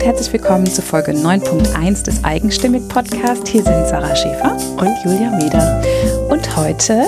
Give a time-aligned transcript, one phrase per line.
[0.00, 3.46] und herzlich willkommen zu Folge 9.1 des Eigenstimmig Podcast.
[3.46, 5.82] Hier sind Sarah Schäfer und Julia Meder.
[6.30, 7.04] Und heute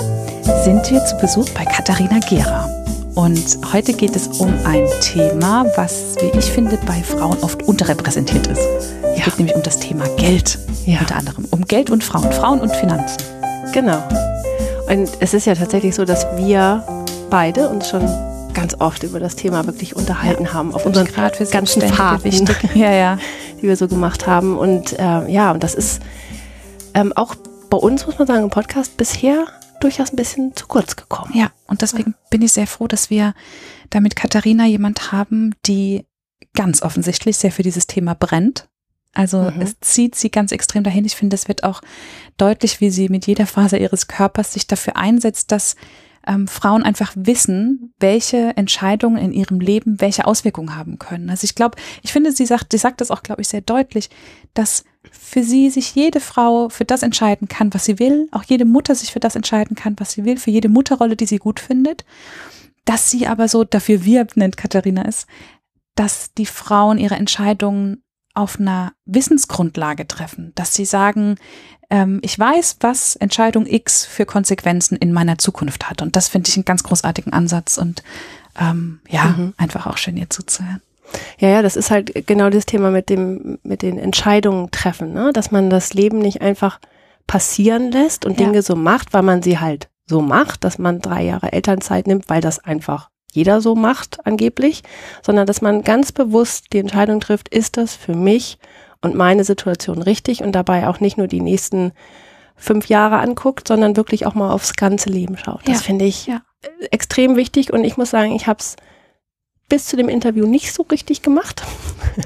[0.63, 2.69] sind wir zu Besuch bei Katharina Gera.
[3.15, 8.47] Und heute geht es um ein Thema, was, wie ich finde, bei Frauen oft unterrepräsentiert
[8.49, 8.61] ist.
[8.61, 9.25] Es ja.
[9.25, 10.59] geht nämlich um das Thema Geld.
[10.85, 11.01] Ja.
[11.01, 13.23] Unter anderem um Geld und Frauen, Frauen und Finanzen.
[13.73, 14.03] Genau.
[14.91, 16.85] Und es ist ja tatsächlich so, dass wir
[17.31, 18.07] beide uns schon
[18.53, 21.09] ganz oft über das Thema wirklich unterhalten ja, haben auf unseren
[21.51, 23.19] ganzen Fahrten, ja, ja.
[23.61, 24.57] die wir so gemacht haben.
[24.57, 26.03] Und äh, ja, und das ist
[26.95, 27.35] ähm, auch
[27.71, 29.47] bei uns, muss man sagen, im Podcast bisher
[29.81, 31.33] durchaus ein bisschen zu kurz gekommen.
[31.35, 33.35] Ja, und deswegen bin ich sehr froh, dass wir
[33.91, 36.07] da mit Katharina jemand haben, die
[36.55, 38.69] ganz offensichtlich sehr für dieses Thema brennt.
[39.15, 39.61] Also mhm.
[39.61, 41.05] es zieht sie ganz extrem dahin.
[41.05, 41.83] Ich finde, es wird auch
[42.37, 45.77] deutlich, wie sie mit jeder Phase ihres Körpers sich dafür einsetzt, dass
[46.27, 51.31] ähm, Frauen einfach wissen, welche Entscheidungen in ihrem Leben welche Auswirkungen haben können.
[51.31, 54.11] Also ich glaube, ich finde, sie sagt, sie sagt das auch, glaube ich, sehr deutlich,
[54.55, 58.65] dass für sie sich jede Frau für das entscheiden kann, was sie will, auch jede
[58.65, 61.59] Mutter sich für das entscheiden kann, was sie will, für jede Mutterrolle, die sie gut
[61.61, 62.05] findet,
[62.85, 65.27] dass sie aber so dafür wirbt, nennt Katharina es,
[65.95, 68.03] dass die Frauen ihre Entscheidungen
[68.35, 71.37] auf einer Wissensgrundlage treffen, dass sie sagen,
[71.91, 76.03] ähm, ich weiß, was Entscheidung X für Konsequenzen in meiner Zukunft hat.
[76.03, 78.03] Und das finde ich einen ganz großartigen Ansatz und
[78.59, 79.55] ähm, ja, mhm.
[79.57, 80.81] einfach auch schön ihr zuzuhören.
[81.39, 85.31] Ja, ja, das ist halt genau das Thema mit dem, mit den Entscheidungen treffen, ne?
[85.35, 86.81] dass man das Leben nicht einfach
[87.27, 88.47] passieren lässt und ja.
[88.47, 92.29] Dinge so macht, weil man sie halt so macht, dass man drei Jahre Elternzeit nimmt,
[92.29, 94.83] weil das einfach jeder so macht angeblich,
[95.23, 98.59] sondern dass man ganz bewusst die Entscheidung trifft, ist das für mich
[99.01, 101.93] und meine Situation richtig und dabei auch nicht nur die nächsten
[102.57, 105.63] fünf Jahre anguckt, sondern wirklich auch mal aufs ganze Leben schaut.
[105.65, 105.83] Das ja.
[105.83, 106.43] finde ich ja.
[106.91, 108.77] extrem wichtig und ich muss sagen, ich habe es
[109.69, 111.63] bis zu dem Interview nicht so richtig gemacht.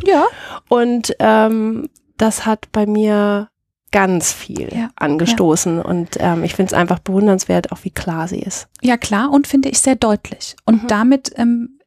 [0.05, 0.27] Ja.
[0.69, 3.49] und ähm, das hat bei mir
[3.93, 5.83] ganz viel ja, angestoßen ja.
[5.83, 8.69] und ähm, ich finde es einfach bewundernswert, auch wie klar sie ist.
[8.83, 10.57] Ja, klar und finde ich sehr deutlich.
[10.65, 10.89] Und mhm.
[10.89, 11.81] damit, ähm,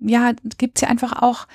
[0.00, 1.46] ja, gibt sie einfach auch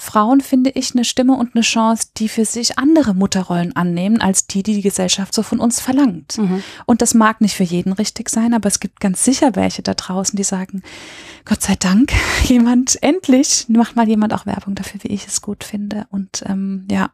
[0.00, 4.46] Frauen, finde ich, eine Stimme und eine Chance, die für sich andere Mutterrollen annehmen, als
[4.46, 6.38] die, die die Gesellschaft so von uns verlangt.
[6.38, 6.62] Mhm.
[6.86, 9.92] Und das mag nicht für jeden richtig sein, aber es gibt ganz sicher welche da
[9.92, 10.82] draußen, die sagen,
[11.44, 12.12] Gott sei Dank,
[12.44, 16.06] jemand, endlich macht mal jemand auch Werbung dafür, wie ich es gut finde.
[16.10, 17.10] Und ähm, ja,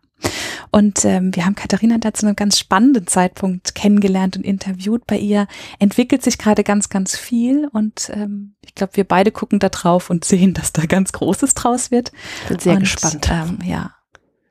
[0.71, 5.07] und ähm, wir haben Katharina da zu einem ganz spannenden Zeitpunkt kennengelernt und interviewt.
[5.07, 5.47] Bei ihr
[5.79, 7.69] entwickelt sich gerade ganz, ganz viel.
[7.69, 11.55] Und ähm, ich glaube, wir beide gucken da drauf und sehen, dass da ganz Großes
[11.55, 12.13] draus wird.
[12.49, 13.29] Bin sehr und, gespannt.
[13.31, 13.95] Ähm, ja,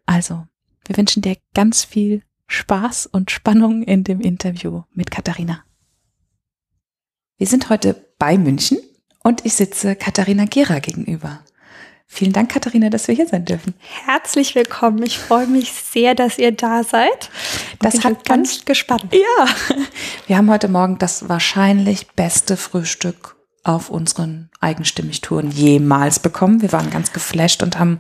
[0.06, 0.46] also
[0.88, 5.64] wir wünschen dir ganz viel Spaß und Spannung in dem Interview mit Katharina.
[7.38, 8.78] Wir sind heute bei München
[9.24, 11.44] und ich sitze Katharina Gera gegenüber.
[12.16, 13.74] Vielen Dank, Katharina, dass wir hier sein dürfen.
[14.06, 15.03] Herzlich willkommen.
[15.03, 17.30] Ich freue mich sehr, dass ihr da seid.
[17.80, 19.12] Das hat ganz gespannt.
[19.12, 19.46] Ja.
[20.26, 26.62] Wir haben heute Morgen das wahrscheinlich beste Frühstück auf unseren Eigenstimmigtouren jemals bekommen.
[26.62, 28.00] Wir waren ganz geflasht und haben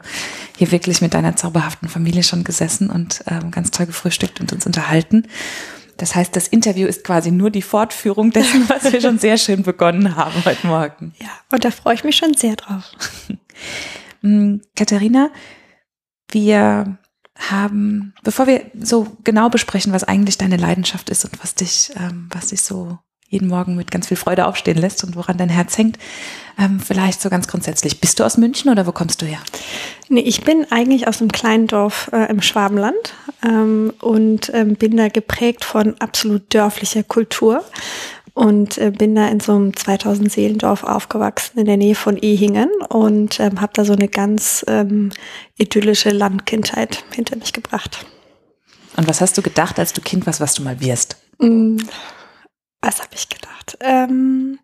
[0.57, 4.65] hier wirklich mit deiner zauberhaften Familie schon gesessen und ähm, ganz toll gefrühstückt und uns
[4.65, 5.27] unterhalten.
[5.97, 9.63] Das heißt, das Interview ist quasi nur die Fortführung dessen, was wir schon sehr schön
[9.63, 11.13] begonnen haben heute Morgen.
[11.19, 12.91] Ja, und da freue ich mich schon sehr drauf.
[14.25, 15.29] Mm, Katharina,
[16.31, 16.97] wir
[17.37, 22.29] haben, bevor wir so genau besprechen, was eigentlich deine Leidenschaft ist und was dich, ähm,
[22.31, 22.97] was dich so
[23.27, 25.97] jeden Morgen mit ganz viel Freude aufstehen lässt und woran dein Herz hängt,
[26.57, 27.99] ähm, vielleicht so ganz grundsätzlich.
[27.99, 29.39] Bist du aus München oder wo kommst du her?
[30.09, 34.95] Nee, ich bin eigentlich aus einem kleinen Dorf äh, im Schwabenland ähm, und ähm, bin
[34.95, 37.63] da geprägt von absolut dörflicher Kultur
[38.35, 42.69] und äh, bin da in so einem 2000 Seelendorf aufgewachsen in der Nähe von Ehingen
[42.89, 45.11] und ähm, habe da so eine ganz ähm,
[45.57, 48.05] idyllische Landkindheit hinter mich gebracht.
[48.97, 51.17] Und was hast du gedacht, als du Kind warst, was du mal wirst?
[51.39, 51.77] Mm,
[52.81, 53.77] was habe ich gedacht?
[53.79, 54.59] Ähm,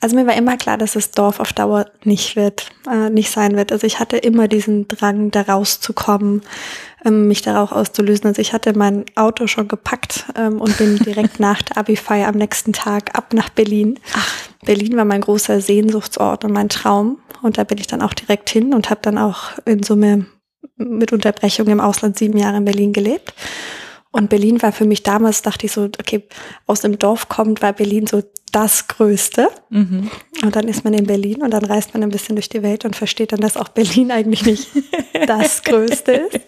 [0.00, 3.56] also mir war immer klar, dass das Dorf auf Dauer nicht wird, äh, nicht sein
[3.56, 3.72] wird.
[3.72, 6.42] Also ich hatte immer diesen Drang, da rauszukommen,
[7.04, 8.26] ähm, mich darauf auszulösen.
[8.26, 12.36] Also ich hatte mein Auto schon gepackt ähm, und bin direkt nach der Abi-Feier am
[12.36, 13.98] nächsten Tag ab nach Berlin.
[14.14, 14.32] Ach.
[14.64, 17.18] Berlin war mein großer Sehnsuchtsort und mein Traum.
[17.42, 20.26] Und da bin ich dann auch direkt hin und habe dann auch in Summe
[20.76, 23.34] mit Unterbrechung im Ausland sieben Jahre in Berlin gelebt.
[24.14, 26.22] Und Berlin war für mich damals, dachte ich so, okay,
[26.66, 28.22] aus dem Dorf kommt, war Berlin so
[28.52, 29.48] das Größte.
[29.70, 30.08] Mhm.
[30.40, 32.84] Und dann ist man in Berlin und dann reist man ein bisschen durch die Welt
[32.84, 34.68] und versteht dann, dass auch Berlin eigentlich nicht
[35.26, 36.40] das Größte ist.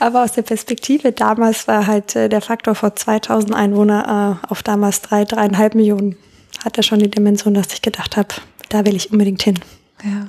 [0.00, 4.62] Aber aus der Perspektive damals war halt äh, der Faktor vor 2000 Einwohner äh, auf
[4.62, 6.16] damals drei, dreieinhalb Millionen.
[6.62, 8.34] Hat er schon die Dimension, dass ich gedacht habe,
[8.68, 9.58] da will ich unbedingt hin.
[10.04, 10.26] Ja.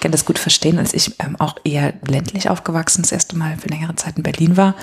[0.00, 0.78] Kann das gut verstehen.
[0.78, 4.56] Als ich ähm, auch eher ländlich aufgewachsen, das erste Mal für längere Zeit in Berlin
[4.56, 4.74] war,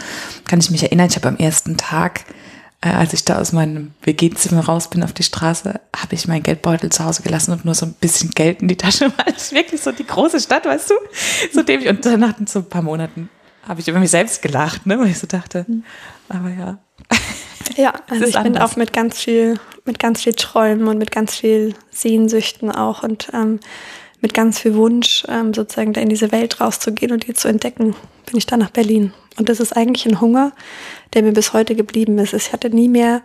[0.47, 2.25] kann ich mich erinnern, ich habe am ersten Tag,
[2.81, 6.43] äh, als ich da aus meinem WG-Zimmer raus bin auf die Straße, habe ich meinen
[6.43, 9.51] Geldbeutel zu Hause gelassen und nur so ein bisschen Geld in die Tasche, weil es
[9.51, 10.95] wirklich so die große Stadt, weißt du?
[11.53, 11.89] So dämlich.
[11.89, 13.29] Und dann nach so ein paar Monaten
[13.67, 14.99] habe ich über mich selbst gelacht, ne?
[14.99, 15.83] weil ich so dachte, mhm.
[16.29, 16.77] aber ja.
[17.75, 21.35] Ja, also ich bin auch mit ganz viel, mit ganz viel Träumen und mit ganz
[21.35, 23.59] viel Sehnsüchten auch und ähm,
[24.25, 27.95] mit ganz viel Wunsch, ähm, sozusagen da in diese Welt rauszugehen und die zu entdecken,
[28.25, 29.13] bin ich dann nach Berlin.
[29.37, 30.51] Und das ist eigentlich ein Hunger,
[31.13, 32.33] der mir bis heute geblieben ist.
[32.33, 33.21] Ich hatte nie mehr,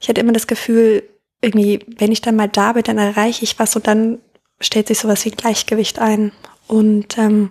[0.00, 1.02] ich hatte immer das Gefühl,
[1.42, 4.16] irgendwie, wenn ich dann mal da bin, dann erreiche ich was und dann
[4.60, 6.32] stellt sich sowas wie Gleichgewicht ein.
[6.68, 7.50] Und ähm,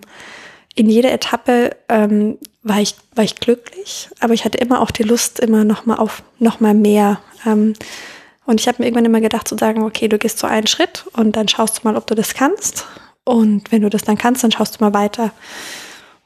[0.73, 5.03] in jeder Etappe ähm, war ich war ich glücklich, aber ich hatte immer auch die
[5.03, 7.21] Lust immer noch mal auf noch mehr.
[7.45, 7.75] Ähm,
[8.49, 11.05] und ich habe mir irgendwann immer gedacht zu sagen, okay, du gehst so einen Schritt
[11.13, 12.87] und dann schaust du mal, ob du das kannst.
[13.23, 15.29] Und wenn du das dann kannst, dann schaust du mal weiter.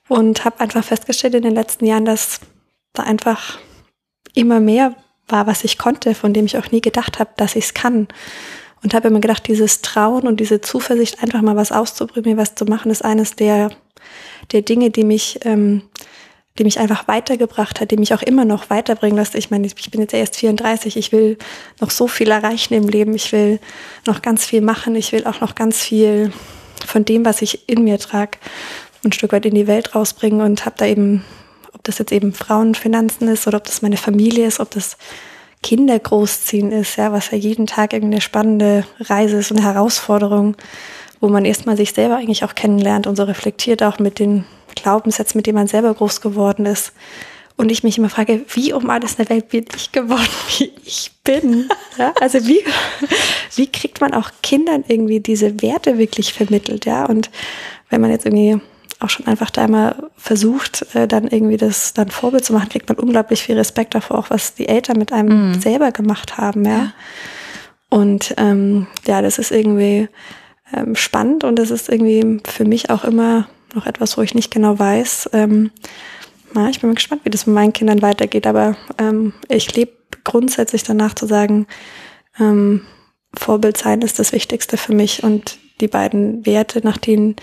[0.08, 2.40] Und habe einfach festgestellt in den letzten Jahren, dass
[2.94, 3.60] da einfach
[4.34, 4.96] immer mehr
[5.28, 8.08] war, was ich konnte, von dem ich auch nie gedacht habe, dass ich es kann.
[8.82, 12.64] Und habe immer gedacht, dieses Trauen und diese Zuversicht, einfach mal was auszuprobieren, was zu
[12.64, 13.70] machen, ist eines der
[14.52, 15.82] der Dinge, die mich, ähm,
[16.60, 19.34] die mich einfach weitergebracht hat, die mich auch immer noch weiterbringen lässt.
[19.36, 21.38] Ich meine, ich bin jetzt erst 34, ich will
[21.80, 23.60] noch so viel erreichen im Leben, ich will
[24.06, 26.32] noch ganz viel machen, ich will auch noch ganz viel
[26.86, 28.38] von dem, was ich in mir trage,
[29.04, 31.26] ein Stück weit in die Welt rausbringen und habe da eben,
[31.74, 34.98] ob das jetzt eben Frauenfinanzen ist oder ob das meine Familie ist, ob das
[35.64, 40.56] Kinder großziehen ist, ja, was ja jeden Tag irgendwie eine spannende Reise ist und Herausforderung
[41.24, 44.44] wo man erstmal sich selber eigentlich auch kennenlernt und so reflektiert auch mit den
[44.76, 46.94] Glaubenssätzen, mit denen man selber groß geworden ist.
[47.56, 50.28] Und ich mich immer frage, wie um alles in der Welt bin ich geworden,
[50.58, 51.70] wie ich bin?
[51.98, 52.64] Ja, also wie,
[53.56, 56.86] wie kriegt man auch Kindern irgendwie diese Werte wirklich vermittelt?
[56.86, 57.30] Ja, und
[57.90, 58.60] wenn man jetzt irgendwie
[59.00, 62.90] auch schon einfach da mal versucht, äh, dann irgendwie das dann Vorbild zu machen, kriegt
[62.90, 65.62] man unglaublich viel Respekt davor, auch was die Eltern mit einem mhm.
[65.62, 66.72] selber gemacht haben, ja.
[66.72, 66.94] ja.
[67.90, 70.08] Und ähm, ja, das ist irgendwie
[70.74, 74.52] ähm, spannend und es ist irgendwie für mich auch immer noch etwas, wo ich nicht
[74.52, 75.30] genau weiß.
[75.34, 75.72] Ähm,
[76.54, 79.94] na, ich bin gespannt, wie das mit meinen Kindern weitergeht, aber ähm, ich lebe
[80.24, 81.68] grundsätzlich danach zu sagen,
[82.40, 82.82] ähm,
[83.34, 87.36] Vorbild sein ist das Wichtigste für mich und die beiden Werte, nach denen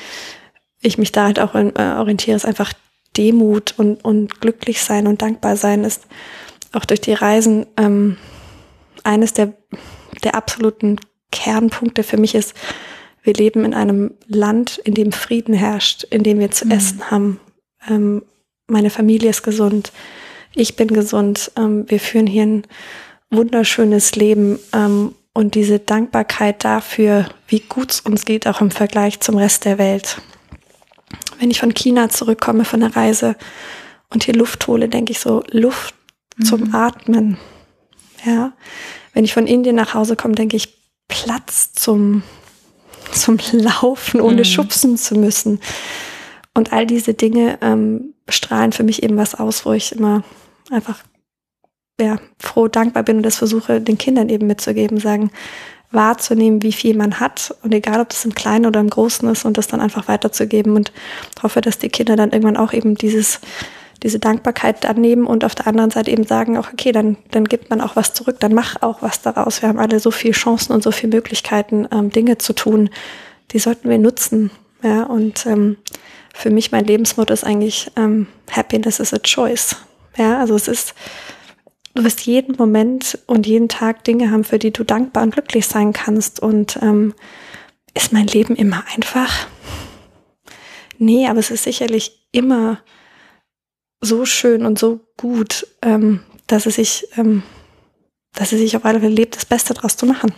[0.81, 2.73] ich mich da halt auch äh, orientiere, ist einfach
[3.17, 6.07] Demut und, und glücklich sein und dankbar sein ist
[6.73, 8.17] auch durch die Reisen ähm,
[9.03, 9.53] eines der,
[10.23, 10.97] der absoluten
[11.33, 12.55] Kernpunkte für mich ist,
[13.23, 16.71] wir leben in einem Land, in dem Frieden herrscht, in dem wir zu mhm.
[16.73, 17.41] essen haben.
[17.89, 18.23] Ähm,
[18.67, 19.93] meine Familie ist gesund,
[20.55, 21.53] ich bin gesund.
[21.57, 22.65] Ähm, wir führen hier ein
[23.31, 29.21] wunderschönes Leben ähm, und diese Dankbarkeit dafür, wie gut es uns geht, auch im Vergleich
[29.21, 30.21] zum Rest der Welt.
[31.39, 33.37] Wenn ich von China zurückkomme von der Reise
[34.11, 35.95] und hier Luft hole, denke ich so, Luft
[36.37, 36.45] mhm.
[36.45, 37.39] zum Atmen.
[38.25, 38.53] Ja.
[39.13, 40.77] Wenn ich von Indien nach Hause komme, denke ich,
[41.09, 42.23] Platz zum
[43.13, 44.45] zum Laufen, ohne mhm.
[44.45, 45.61] schubsen zu müssen.
[46.55, 50.25] Und all diese Dinge ähm, strahlen für mich eben was aus, wo ich immer
[50.71, 51.03] einfach
[52.01, 55.31] ja, froh, dankbar bin und das versuche, den Kindern eben mitzugeben, sagen,
[55.93, 59.45] wahrzunehmen, wie viel man hat und egal, ob das im Kleinen oder im Großen ist
[59.45, 60.93] und das dann einfach weiterzugeben und
[61.43, 63.41] hoffe, dass die Kinder dann irgendwann auch eben dieses
[64.03, 67.71] diese Dankbarkeit annehmen und auf der anderen Seite eben sagen, auch okay, dann, dann gibt
[67.71, 69.63] man auch was zurück, dann mach auch was daraus.
[69.63, 72.91] Wir haben alle so viele Chancen und so viele Möglichkeiten, ähm, Dinge zu tun.
[73.53, 74.51] Die sollten wir nutzen.
[74.83, 75.77] Ja, und ähm,
[76.33, 79.77] für mich mein Lebensmotto ist eigentlich ähm, Happiness is a choice.
[80.17, 80.95] Ja, also es ist,
[81.95, 85.67] du wirst jeden Moment und jeden Tag Dinge haben, für die du dankbar und glücklich
[85.67, 86.41] sein kannst.
[86.41, 87.15] Und ähm,
[87.95, 89.47] ist mein Leben immer einfach?
[90.99, 92.79] Nee, aber es ist sicherlich immer
[94.01, 97.43] so schön und so gut, ähm, dass es sich, ähm,
[98.35, 100.35] dass es sich auf alle Fälle lebt, das Beste daraus zu machen.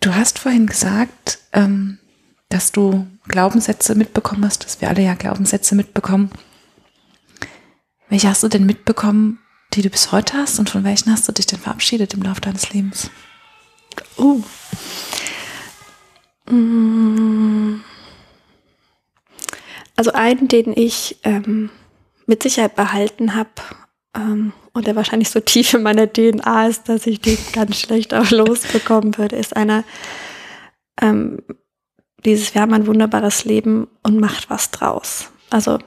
[0.00, 1.98] Du hast vorhin gesagt, ähm,
[2.48, 6.30] dass du Glaubenssätze mitbekommen hast, dass wir alle ja Glaubenssätze mitbekommen.
[8.08, 9.38] Welche hast du denn mitbekommen,
[9.74, 12.40] die du bis heute hast und von welchen hast du dich denn verabschiedet im Laufe
[12.40, 13.10] deines Lebens?
[14.16, 14.42] Uh.
[19.96, 21.68] Also einen, den ich ähm,
[22.28, 23.50] mit Sicherheit behalten habe
[24.14, 28.14] ähm, und der wahrscheinlich so tief in meiner DNA ist, dass ich den ganz schlecht
[28.14, 29.84] auch losbekommen würde, ist einer,
[31.00, 31.42] ähm,
[32.24, 35.30] dieses, wir haben ein wunderbares Leben und macht was draus.
[35.50, 35.78] Also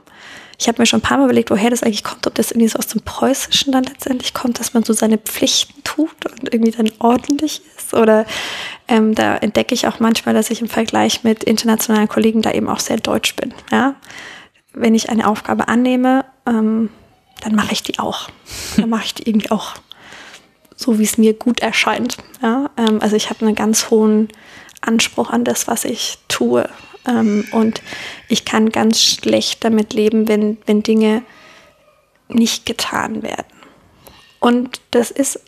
[0.57, 2.67] ich habe mir schon ein paar Mal überlegt, woher das eigentlich kommt, ob das irgendwie
[2.67, 6.71] so aus dem Preußischen dann letztendlich kommt, dass man so seine Pflichten tut und irgendwie
[6.71, 7.93] dann ordentlich ist.
[7.95, 8.25] Oder
[8.87, 12.69] ähm, da entdecke ich auch manchmal, dass ich im Vergleich mit internationalen Kollegen da eben
[12.69, 13.55] auch sehr deutsch bin.
[13.71, 13.95] Ja?
[14.73, 16.89] Wenn ich eine Aufgabe annehme, ähm,
[17.41, 18.29] dann mache ich die auch.
[18.77, 19.75] Dann mache ich die irgendwie auch
[20.75, 22.17] so, wie es mir gut erscheint.
[22.41, 22.69] Ja?
[22.77, 24.29] Ähm, also ich habe einen ganz hohen
[24.81, 26.69] Anspruch an das, was ich tue.
[27.07, 27.81] Ähm, und
[28.27, 31.23] ich kann ganz schlecht damit leben, wenn, wenn Dinge
[32.29, 33.45] nicht getan werden.
[34.39, 35.39] Und das ist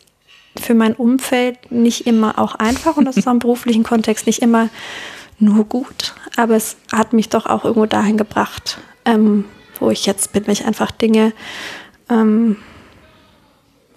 [0.60, 4.40] für mein Umfeld nicht immer auch einfach und das ist auch im beruflichen Kontext nicht
[4.40, 4.68] immer
[5.40, 9.46] nur gut, aber es hat mich doch auch irgendwo dahin gebracht, ähm,
[9.80, 11.32] wo ich jetzt bin, wenn ich einfach Dinge
[12.08, 12.56] ähm,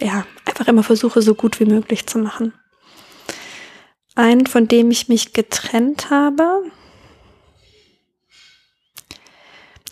[0.00, 2.54] ja, einfach immer versuche, so gut wie möglich zu machen.
[4.14, 6.62] Ein, von dem ich mich getrennt habe.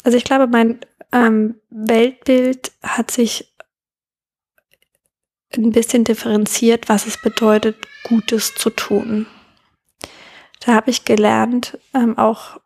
[0.03, 0.81] Also ich glaube, mein
[1.13, 3.53] ähm, Weltbild hat sich
[5.57, 9.27] ein bisschen differenziert, was es bedeutet, Gutes zu tun.
[10.61, 12.61] Da habe ich gelernt, ähm, auch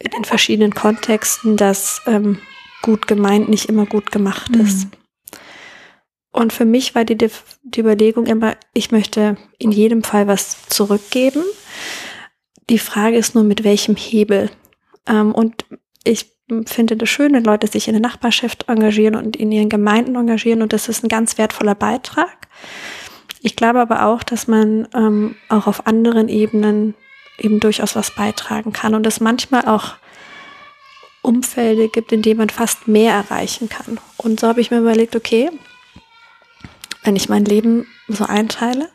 [0.00, 2.38] in den verschiedenen Kontexten, dass ähm,
[2.82, 4.62] gut gemeint nicht immer gut gemacht mhm.
[4.62, 4.88] ist.
[6.32, 11.42] Und für mich war die, die Überlegung immer, ich möchte in jedem Fall was zurückgeben.
[12.68, 14.50] Die Frage ist nur, mit welchem Hebel.
[15.06, 15.64] Ähm, und
[16.04, 16.32] ich
[16.66, 20.62] finde das schön, wenn Leute sich in der Nachbarschaft engagieren und in ihren Gemeinden engagieren
[20.62, 22.48] und das ist ein ganz wertvoller Beitrag.
[23.42, 26.94] Ich glaube aber auch, dass man ähm, auch auf anderen Ebenen
[27.40, 29.94] eben durchaus was beitragen kann und es manchmal auch
[31.22, 33.98] Umfelde gibt, in denen man fast mehr erreichen kann.
[34.16, 35.50] Und so habe ich mir überlegt, okay,
[37.02, 38.88] wenn ich mein Leben so einteile,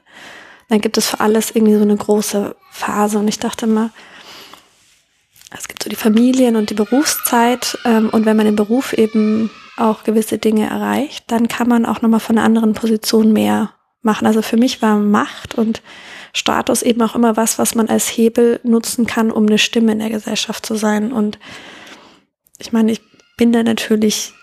[0.69, 3.19] dann gibt es für alles irgendwie so eine große Phase.
[3.19, 3.91] Und ich dachte immer,
[5.51, 7.77] es gibt so die Familien und die Berufszeit.
[7.85, 12.01] Ähm, und wenn man im Beruf eben auch gewisse Dinge erreicht, dann kann man auch
[12.01, 14.25] nochmal von einer anderen Position mehr machen.
[14.25, 15.81] Also für mich war Macht und
[16.35, 19.99] Status eben auch immer was, was man als Hebel nutzen kann, um eine Stimme in
[19.99, 21.13] der Gesellschaft zu sein.
[21.13, 21.39] Und
[22.57, 23.01] ich meine, ich
[23.37, 24.33] bin da natürlich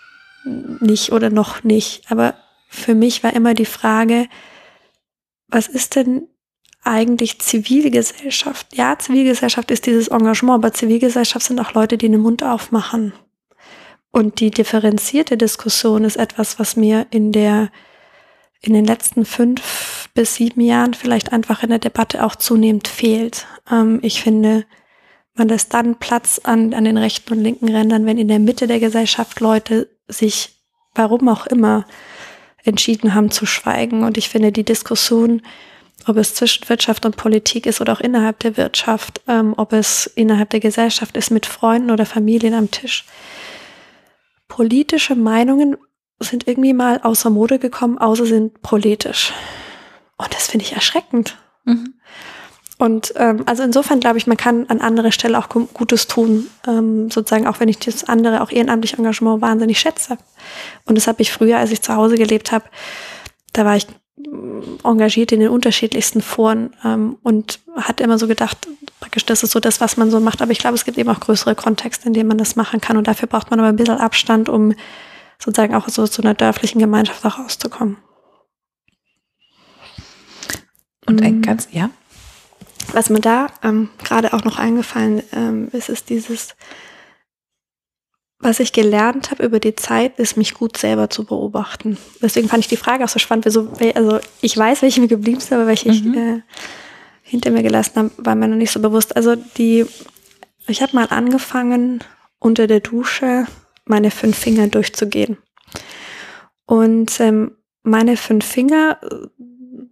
[0.43, 2.33] nicht oder noch nicht, aber
[2.67, 4.27] für mich war immer die Frage,
[5.47, 6.27] was ist denn
[6.83, 8.75] eigentlich Zivilgesellschaft?
[8.75, 13.13] Ja, Zivilgesellschaft ist dieses Engagement, aber Zivilgesellschaft sind auch Leute, die den Mund aufmachen.
[14.09, 17.69] Und die differenzierte Diskussion ist etwas, was mir in der,
[18.61, 19.61] in den letzten fünf
[20.13, 23.47] bis sieben Jahren vielleicht einfach in der Debatte auch zunehmend fehlt.
[23.71, 24.65] Ähm, ich finde,
[25.35, 28.67] man lässt dann Platz an, an den rechten und linken Rändern, wenn in der Mitte
[28.67, 30.55] der Gesellschaft Leute sich,
[30.93, 31.85] warum auch immer,
[32.63, 34.03] entschieden haben zu schweigen.
[34.03, 35.41] Und ich finde die Diskussion,
[36.05, 40.05] ob es zwischen Wirtschaft und Politik ist oder auch innerhalb der Wirtschaft, ähm, ob es
[40.05, 43.05] innerhalb der Gesellschaft ist mit Freunden oder Familien am Tisch.
[44.47, 45.77] Politische Meinungen
[46.19, 49.33] sind irgendwie mal außer Mode gekommen, außer sind politisch.
[50.23, 51.37] Und das finde ich erschreckend.
[51.65, 51.93] Mhm.
[52.79, 57.09] Und ähm, also insofern glaube ich, man kann an anderer Stelle auch Gutes tun, ähm,
[57.11, 60.17] sozusagen auch wenn ich das andere, auch ehrenamtliche Engagement wahnsinnig schätze.
[60.85, 62.65] Und das habe ich früher, als ich zu Hause gelebt habe,
[63.53, 63.87] da war ich
[64.17, 68.67] mm, engagiert in den unterschiedlichsten Foren ähm, und hatte immer so gedacht,
[68.99, 70.41] praktisch das ist so das, was man so macht.
[70.41, 72.97] Aber ich glaube, es gibt eben auch größere Kontexte, in denen man das machen kann.
[72.97, 74.73] Und dafür braucht man aber ein bisschen Abstand, um
[75.39, 77.97] sozusagen auch so zu einer dörflichen Gemeinschaft auch rauszukommen.
[81.05, 81.89] Und ein ganz, ja.
[82.91, 86.55] Was mir da ähm, gerade auch noch eingefallen ähm, ist, ist dieses,
[88.39, 91.97] was ich gelernt habe über die Zeit, ist mich gut selber zu beobachten.
[92.21, 93.49] Deswegen fand ich die Frage auch so spannend.
[93.51, 96.13] So, also ich weiß, welche mir geblieben sind, aber welche mhm.
[96.13, 96.41] ich äh,
[97.21, 99.15] hinter mir gelassen habe, war mir noch nicht so bewusst.
[99.15, 99.85] Also die,
[100.67, 102.03] ich habe mal angefangen,
[102.39, 103.47] unter der Dusche
[103.85, 105.37] meine fünf Finger durchzugehen.
[106.65, 108.99] Und ähm, meine fünf Finger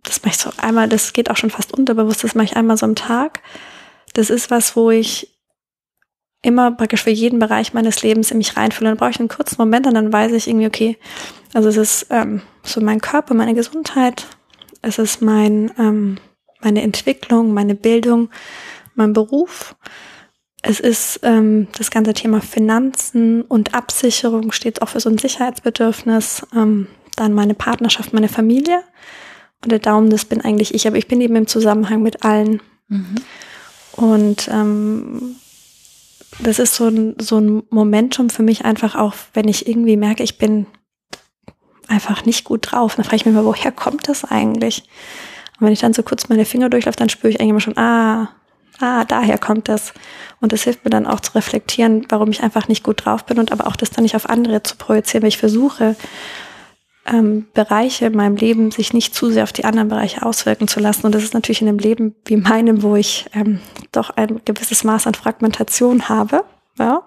[0.03, 2.77] das mache ich so einmal, das geht auch schon fast unterbewusst, das mache ich einmal
[2.77, 3.41] so am Tag.
[4.13, 5.31] Das ist was, wo ich
[6.41, 8.89] immer praktisch für jeden Bereich meines Lebens in mich reinfühle.
[8.89, 10.97] Dann brauche ich einen kurzen Moment und dann weiß ich irgendwie, okay,
[11.53, 14.25] also es ist ähm, so mein Körper, meine Gesundheit,
[14.81, 16.17] es ist mein, ähm,
[16.61, 18.29] meine Entwicklung, meine Bildung,
[18.95, 19.75] mein Beruf.
[20.63, 26.45] Es ist ähm, das ganze Thema Finanzen und Absicherung steht auch für so ein Sicherheitsbedürfnis.
[26.55, 28.83] Ähm, dann meine Partnerschaft, meine Familie.
[29.63, 32.61] Und der Daumen, das bin eigentlich ich, aber ich bin eben im Zusammenhang mit allen.
[32.87, 33.15] Mhm.
[33.93, 35.35] Und ähm,
[36.39, 40.23] das ist so ein, so ein Momentum für mich einfach auch, wenn ich irgendwie merke,
[40.23, 40.65] ich bin
[41.87, 42.95] einfach nicht gut drauf.
[42.95, 44.83] Dann frage ich mich mal, woher kommt das eigentlich?
[45.59, 47.77] Und wenn ich dann so kurz meine Finger durchlaufe, dann spüre ich eigentlich immer schon,
[47.77, 48.29] ah,
[48.79, 49.93] ah, daher kommt das.
[50.39, 53.37] Und das hilft mir dann auch zu reflektieren, warum ich einfach nicht gut drauf bin
[53.37, 55.95] und aber auch das dann nicht auf andere zu projizieren, weil ich versuche,
[57.11, 60.79] ähm, Bereiche in meinem Leben sich nicht zu sehr auf die anderen Bereiche auswirken zu
[60.79, 61.05] lassen.
[61.05, 63.59] Und das ist natürlich in einem Leben wie meinem, wo ich ähm,
[63.91, 66.43] doch ein gewisses Maß an Fragmentation habe.
[66.79, 67.03] Ja?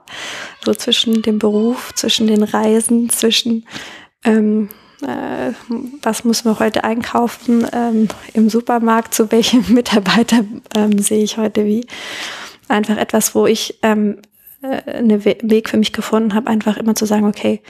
[0.65, 3.67] So zwischen dem Beruf, zwischen den Reisen, zwischen
[4.25, 4.69] ähm,
[5.03, 5.53] äh,
[6.03, 10.45] was müssen wir heute einkaufen ähm, im Supermarkt, zu welchem Mitarbeiter
[10.75, 11.87] ähm, sehe ich heute wie.
[12.69, 14.19] Einfach etwas, wo ich ähm,
[14.63, 17.63] äh, einen Weg für mich gefunden habe, einfach immer zu sagen, okay,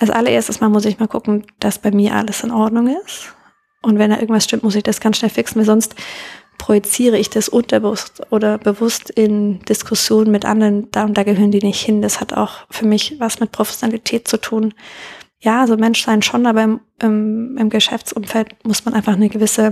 [0.00, 3.34] als allererstes Mal muss ich mal gucken, dass bei mir alles in Ordnung ist.
[3.82, 5.94] Und wenn da irgendwas stimmt, muss ich das ganz schnell fixen, weil sonst
[6.58, 11.62] projiziere ich das unterbewusst oder bewusst in Diskussionen mit anderen, da und da gehören die
[11.62, 12.02] nicht hin.
[12.02, 14.74] Das hat auch für mich was mit Professionalität zu tun.
[15.40, 19.70] Ja, so Mensch sein schon, aber im, im, im Geschäftsumfeld muss man einfach eine gewisse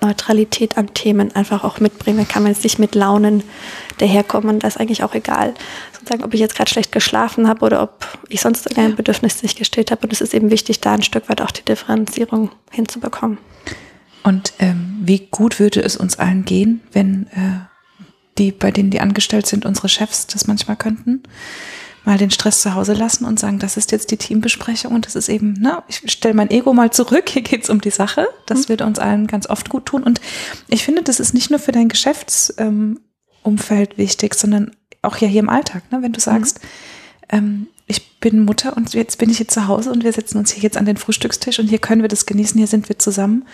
[0.00, 2.18] Neutralität an Themen einfach auch mitbringen.
[2.18, 3.42] Da kann man jetzt nicht mit Launen
[3.98, 4.58] daherkommen.
[4.58, 5.54] Das ist eigentlich auch egal.
[6.06, 8.96] Sozusagen, ob ich jetzt gerade schlecht geschlafen habe oder ob ich sonst irgendein ja.
[8.96, 10.02] Bedürfnis nicht gestillt habe.
[10.02, 13.38] Und es ist eben wichtig, da ein Stück weit auch die Differenzierung hinzubekommen.
[14.22, 17.58] Und ähm, wie gut würde es uns allen gehen, wenn äh,
[18.38, 21.22] die, bei denen die angestellt sind, unsere Chefs das manchmal könnten?
[22.04, 25.16] mal den Stress zu Hause lassen und sagen, das ist jetzt die Teambesprechung und das
[25.16, 28.28] ist eben, ne, ich stelle mein Ego mal zurück, hier geht's um die Sache.
[28.46, 28.68] Das mhm.
[28.68, 30.04] wird uns allen ganz oft gut tun.
[30.04, 30.20] Und
[30.68, 34.70] ich finde, das ist nicht nur für dein Geschäftsumfeld ähm, wichtig, sondern
[35.06, 36.02] auch ja hier im Alltag, ne?
[36.02, 37.38] wenn du sagst, mhm.
[37.38, 40.50] ähm, ich bin Mutter und jetzt bin ich hier zu Hause und wir setzen uns
[40.50, 43.46] hier jetzt an den Frühstückstisch und hier können wir das genießen, hier sind wir zusammen.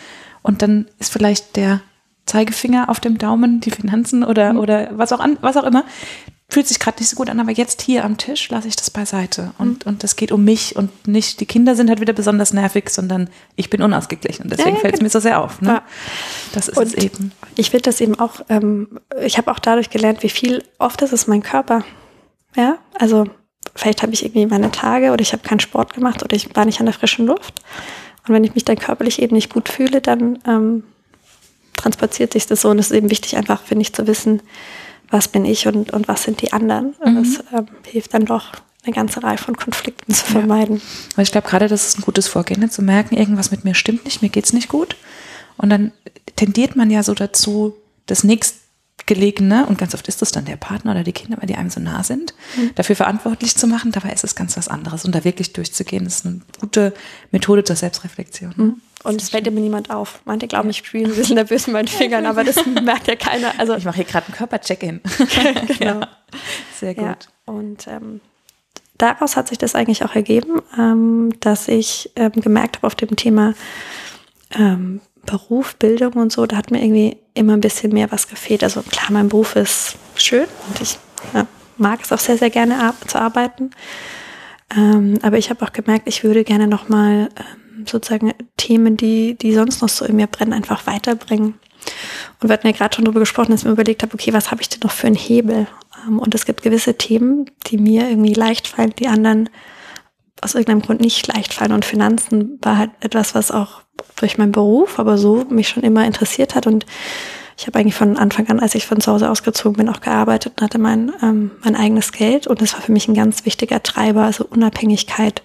[0.42, 1.82] Und dann ist vielleicht der
[2.26, 4.58] Zeigefinger auf dem Daumen, die Finanzen oder, mhm.
[4.58, 5.84] oder was auch an, was auch immer,
[6.52, 8.90] fühlt sich gerade nicht so gut an, aber jetzt hier am Tisch lasse ich das
[8.90, 9.52] beiseite.
[9.56, 9.92] Und, mhm.
[9.92, 13.30] und das geht um mich und nicht, die Kinder sind halt wieder besonders nervig, sondern
[13.56, 14.44] ich bin unausgeglichen.
[14.44, 15.62] Und deswegen ja, ja, fällt es mir so sehr auf.
[15.62, 15.68] Ne?
[15.68, 15.82] Ja.
[16.52, 17.32] Das ist und es eben.
[17.56, 21.12] Ich finde das eben auch, ähm, ich habe auch dadurch gelernt, wie viel, oft ist
[21.12, 21.84] es mein Körper.
[22.54, 23.24] Ja, also
[23.74, 26.66] vielleicht habe ich irgendwie meine Tage oder ich habe keinen Sport gemacht oder ich war
[26.66, 27.62] nicht an der frischen Luft.
[28.28, 30.84] Und wenn ich mich dann körperlich eben nicht gut fühle, dann ähm,
[31.78, 32.68] transportiert sich das so.
[32.68, 34.42] Und es ist eben wichtig, einfach, finde ich, zu wissen,
[35.12, 36.94] was bin ich und, und was sind die anderen.
[37.04, 37.22] Mhm.
[37.22, 38.52] Das ähm, hilft dann doch,
[38.84, 40.76] eine ganze Reihe von Konflikten zu vermeiden.
[40.76, 41.16] Ja.
[41.16, 42.68] Weil ich glaube, gerade das ist ein gutes Vorgehen, ne?
[42.68, 44.96] zu merken, irgendwas mit mir stimmt nicht, mir geht's nicht gut.
[45.56, 45.92] Und dann
[46.34, 50.92] tendiert man ja so dazu, das nächstgelegene, und ganz oft ist das dann der Partner
[50.92, 52.72] oder die Kinder, weil die einem so nah sind, mhm.
[52.74, 53.92] dafür verantwortlich zu machen.
[53.92, 55.04] Dabei ist es ganz was anderes.
[55.04, 56.92] Und da wirklich durchzugehen, ist eine gute
[57.30, 58.54] Methode zur Selbstreflexion.
[58.56, 58.80] Mhm.
[59.04, 60.20] Und es fällt immer niemand auf.
[60.24, 63.52] Manche glauben, ich spiele ein bisschen nervös mit meinen Fingern, aber das merkt ja keiner.
[63.58, 65.00] Also ich mache hier gerade einen Körpercheck-in.
[65.78, 66.00] genau.
[66.00, 66.08] Ja,
[66.78, 67.04] sehr gut.
[67.04, 68.20] Ja, und ähm,
[68.98, 73.16] daraus hat sich das eigentlich auch ergeben, ähm, dass ich ähm, gemerkt habe auf dem
[73.16, 73.54] Thema
[74.54, 78.64] ähm, Beruf, Bildung und so, da hat mir irgendwie immer ein bisschen mehr was gefehlt.
[78.64, 80.98] Also klar, mein Beruf ist schön und ich
[81.32, 83.70] ja, mag es auch sehr, sehr gerne ar zu arbeiten.
[84.76, 89.54] Ähm, aber ich habe auch gemerkt, ich würde gerne nochmal ähm, sozusagen Themen, die, die
[89.54, 91.54] sonst noch so in mir brennen, einfach weiterbringen.
[92.40, 94.50] Und wir hatten ja gerade schon darüber gesprochen, dass ich mir überlegt habe, okay, was
[94.50, 95.66] habe ich denn noch für einen Hebel?
[96.06, 99.48] Ähm, und es gibt gewisse Themen, die mir irgendwie leicht fallen, die anderen
[100.40, 101.72] aus irgendeinem Grund nicht leicht fallen.
[101.72, 103.82] Und Finanzen war halt etwas, was auch
[104.16, 106.66] durch meinen Beruf, aber so mich schon immer interessiert hat.
[106.66, 106.84] Und
[107.56, 110.54] ich habe eigentlich von Anfang an, als ich von zu Hause ausgezogen bin, auch gearbeitet
[110.56, 112.46] und hatte mein, ähm, mein eigenes Geld.
[112.46, 115.42] Und das war für mich ein ganz wichtiger Treiber, also Unabhängigkeit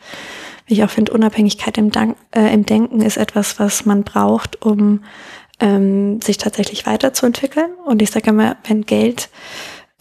[0.68, 5.04] ich auch finde, Unabhängigkeit im, Dank, äh, im Denken ist etwas, was man braucht, um
[5.60, 7.72] ähm, sich tatsächlich weiterzuentwickeln.
[7.86, 9.30] Und ich sage immer, wenn Geld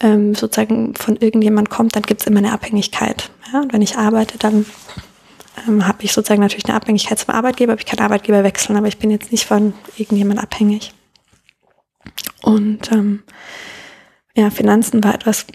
[0.01, 3.31] ähm, sozusagen von irgendjemand kommt, dann gibt es immer eine Abhängigkeit.
[3.51, 3.61] Ja?
[3.61, 4.65] Und wenn ich arbeite, dann
[5.67, 8.87] ähm, habe ich sozusagen natürlich eine Abhängigkeit zum Arbeitgeber, aber ich kann Arbeitgeber wechseln, aber
[8.87, 10.93] ich bin jetzt nicht von irgendjemand abhängig.
[12.43, 13.23] Und ähm,
[14.35, 15.47] ja, Finanzen war etwas,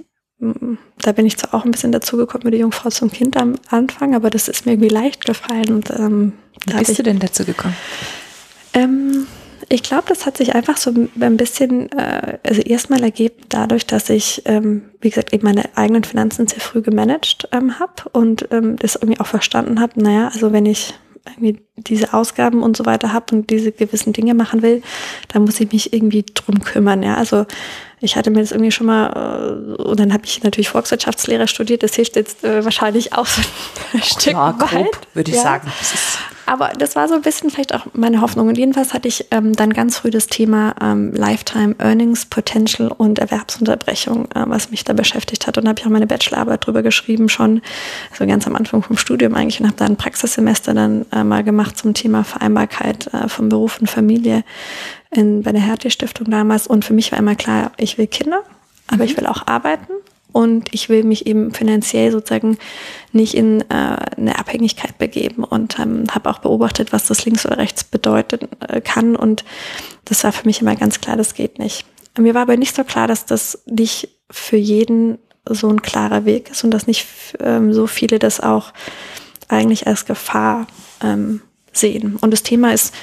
[1.01, 4.15] da bin ich zwar auch ein bisschen dazugekommen mit der Jungfrau zum Kind am Anfang,
[4.15, 5.71] aber das ist mir irgendwie leicht gefallen.
[5.71, 6.33] Und, ähm,
[6.67, 7.77] Wie bist ich, du denn dazu gekommen?
[8.75, 9.27] Ähm,
[9.69, 14.11] ich glaube, das hat sich einfach so ein bisschen, äh, also erstmal ergeben dadurch, dass
[14.11, 18.77] ich, ähm, wie gesagt, eben meine eigenen Finanzen sehr früh gemanagt ähm, habe und ähm,
[18.77, 20.95] das irgendwie auch verstanden habe, naja, also wenn ich
[21.27, 24.83] irgendwie diese Ausgaben und so weiter habe und diese gewissen Dinge machen will,
[25.29, 27.03] dann muss ich mich irgendwie drum kümmern.
[27.03, 27.47] Ja, also
[28.01, 31.83] ich hatte mir das irgendwie schon mal, äh, und dann habe ich natürlich Volkswirtschaftslehre studiert,
[31.83, 33.41] das hilft jetzt äh, wahrscheinlich auch so
[33.93, 34.99] ein Stück ja, weit.
[35.15, 35.43] würde ich ja.
[35.43, 35.73] sagen.
[35.79, 38.49] Das Aber das war so ein bisschen vielleicht auch meine Hoffnung.
[38.49, 43.19] Und jedenfalls hatte ich ähm, dann ganz früh das Thema ähm, Lifetime Earnings Potential und
[43.19, 45.59] Erwerbsunterbrechung, äh, was mich da beschäftigt hat.
[45.59, 47.63] Und da habe ich auch meine Bachelorarbeit drüber geschrieben, schon
[48.11, 51.45] also ganz am Anfang vom Studium eigentlich und habe da ein Praxissemester dann äh, mal
[51.45, 54.45] gemacht zum Thema Vereinbarkeit äh, von Beruf und Familie
[55.11, 56.67] in, bei der Hertie-Stiftung damals.
[56.67, 58.43] Und für mich war immer klar, ich will Kinder,
[58.89, 59.11] aber mhm.
[59.11, 59.93] ich will auch arbeiten
[60.33, 62.59] und ich will mich eben finanziell sozusagen
[63.13, 67.59] nicht in äh, eine Abhängigkeit begeben und ähm, habe auch beobachtet, was das links oder
[67.59, 69.45] rechts bedeuten äh, kann und
[70.05, 71.87] das war für mich immer ganz klar, das geht nicht.
[72.19, 75.19] Mir war aber nicht so klar, dass das nicht für jeden
[75.49, 77.07] so ein klarer Weg ist und dass nicht
[77.41, 78.73] ähm, so viele das auch
[79.49, 80.67] eigentlich als Gefahr
[81.03, 81.41] ähm,
[81.73, 82.17] sehen.
[82.21, 82.95] Und das Thema ist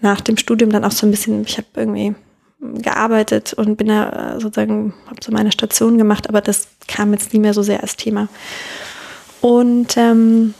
[0.00, 2.14] nach dem Studium dann auch so ein bisschen, ich habe irgendwie
[2.60, 7.32] gearbeitet und bin da äh, sozusagen, habe so meine Station gemacht, aber das kam jetzt
[7.32, 8.28] nie mehr so sehr als Thema.
[9.40, 10.54] Und ähm,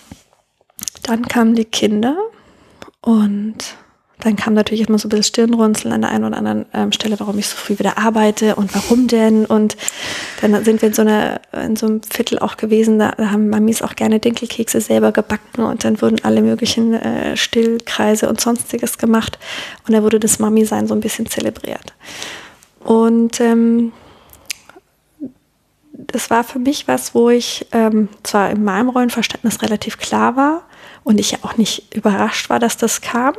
[1.02, 2.16] dann kamen die Kinder
[3.00, 3.76] und
[4.20, 7.20] dann kam natürlich immer so ein bisschen Stirnrunzeln an der einen oder anderen ähm, Stelle,
[7.20, 9.44] warum ich so früh wieder arbeite und warum denn.
[9.44, 9.76] Und
[10.40, 13.50] dann sind wir in so, einer, in so einem Viertel auch gewesen, da, da haben
[13.50, 18.96] Mamis auch gerne Dinkelkekse selber gebacken und dann wurden alle möglichen äh, Stillkreise und sonstiges
[18.96, 19.38] gemacht.
[19.86, 21.92] Und da wurde das Mami-Sein so ein bisschen zelebriert.
[22.80, 23.92] Und ähm,
[25.92, 30.62] das war für mich was, wo ich ähm, zwar in meinem Rollenverständnis relativ klar war
[31.04, 33.34] und ich ja auch nicht überrascht war, dass das kam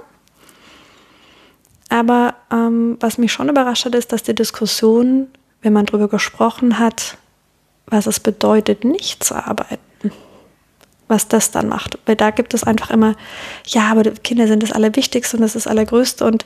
[1.90, 5.28] aber ähm, was mich schon überrascht hat, ist, dass die Diskussion,
[5.62, 7.18] wenn man darüber gesprochen hat,
[7.86, 10.12] was es bedeutet, nicht zu arbeiten,
[11.08, 11.98] was das dann macht.
[12.06, 13.16] Weil da gibt es einfach immer,
[13.66, 16.46] ja, aber Kinder sind das Allerwichtigste und das ist das Allergrößte und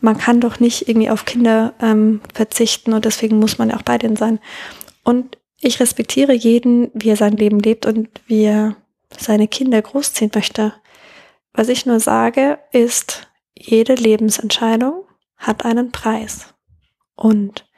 [0.00, 3.82] man kann doch nicht irgendwie auf Kinder ähm, verzichten und deswegen muss man ja auch
[3.82, 4.40] bei denen sein.
[5.04, 8.76] Und ich respektiere jeden, wie er sein Leben lebt und wie er
[9.16, 10.74] seine Kinder großziehen möchte.
[11.54, 15.04] Was ich nur sage, ist, jede Lebensentscheidung
[15.36, 16.54] hat einen Preis.
[17.14, 17.68] Und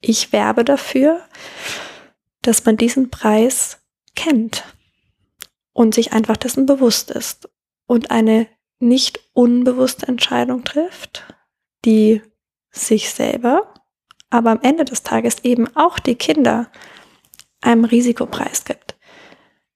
[0.00, 1.20] ich werbe dafür,
[2.42, 3.80] dass man diesen Preis
[4.14, 4.64] kennt
[5.72, 7.48] und sich einfach dessen bewusst ist
[7.86, 11.24] und eine nicht unbewusste Entscheidung trifft,
[11.84, 12.22] die
[12.70, 13.74] sich selber,
[14.30, 16.70] aber am Ende des Tages eben auch die Kinder
[17.60, 18.87] einem Risikopreis gibt.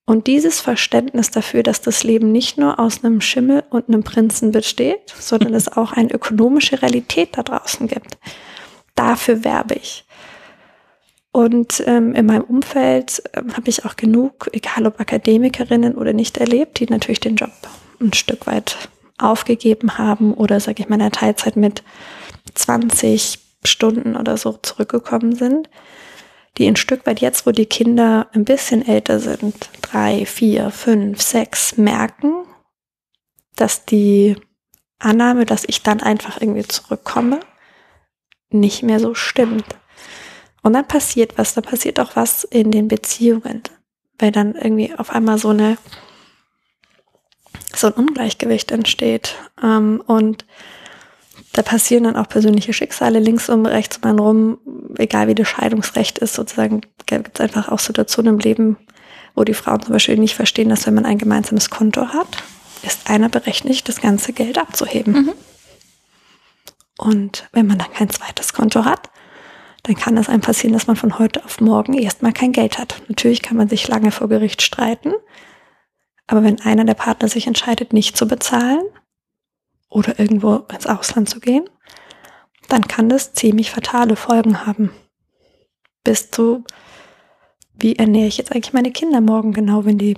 [0.05, 4.51] Und dieses Verständnis dafür, dass das Leben nicht nur aus einem Schimmel und einem Prinzen
[4.51, 8.17] besteht, sondern es auch eine ökonomische Realität da draußen gibt,
[8.95, 10.05] dafür werbe ich.
[11.31, 16.37] Und ähm, in meinem Umfeld ähm, habe ich auch genug, egal ob Akademikerinnen oder nicht
[16.37, 17.51] erlebt, die natürlich den Job
[17.99, 21.81] ein Stück weit aufgegeben haben oder, sage ich mal, in der Teilzeit mit
[22.53, 25.69] 20 Stunden oder so zurückgekommen sind
[26.57, 31.21] die ein Stück weit jetzt, wo die Kinder ein bisschen älter sind, drei, vier, fünf,
[31.21, 32.45] sechs, merken,
[33.55, 34.35] dass die
[34.99, 37.39] Annahme, dass ich dann einfach irgendwie zurückkomme,
[38.49, 39.65] nicht mehr so stimmt.
[40.61, 43.63] Und dann passiert was, da passiert auch was in den Beziehungen,
[44.19, 45.77] weil dann irgendwie auf einmal so eine
[47.75, 49.35] so ein Ungleichgewicht entsteht.
[49.61, 50.45] Ähm, und
[51.53, 54.57] da passieren dann auch persönliche Schicksale links um, rechts um einen rum,
[54.97, 58.77] egal wie das Scheidungsrecht ist, sozusagen gibt es einfach auch Situationen im Leben,
[59.35, 62.43] wo die Frauen zum Beispiel nicht verstehen, dass wenn man ein gemeinsames Konto hat,
[62.81, 65.13] ist einer berechtigt, das ganze Geld abzuheben.
[65.13, 65.33] Mhm.
[66.97, 69.11] Und wenn man dann kein zweites Konto hat,
[69.83, 73.03] dann kann es einem passieren, dass man von heute auf morgen erstmal kein Geld hat.
[73.09, 75.13] Natürlich kann man sich lange vor Gericht streiten,
[76.25, 78.83] aber wenn einer der Partner sich entscheidet, nicht zu bezahlen,
[79.93, 81.69] oder irgendwo ins Ausland zu gehen,
[82.67, 84.91] dann kann das ziemlich fatale Folgen haben.
[86.03, 86.63] Bis zu,
[87.75, 90.17] wie ernähre ich jetzt eigentlich meine Kinder morgen genau, wenn die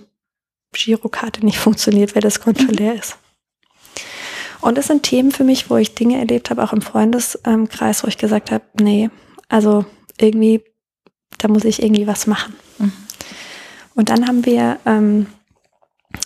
[0.71, 2.69] Girokarte nicht funktioniert, weil das Konto mhm.
[2.69, 3.17] leer ist.
[4.61, 8.07] Und es sind Themen für mich, wo ich Dinge erlebt habe, auch im Freundeskreis, wo
[8.07, 9.09] ich gesagt habe, nee,
[9.49, 9.85] also
[10.19, 10.63] irgendwie,
[11.37, 12.55] da muss ich irgendwie was machen.
[12.79, 12.93] Mhm.
[13.93, 15.27] Und dann haben wir ähm,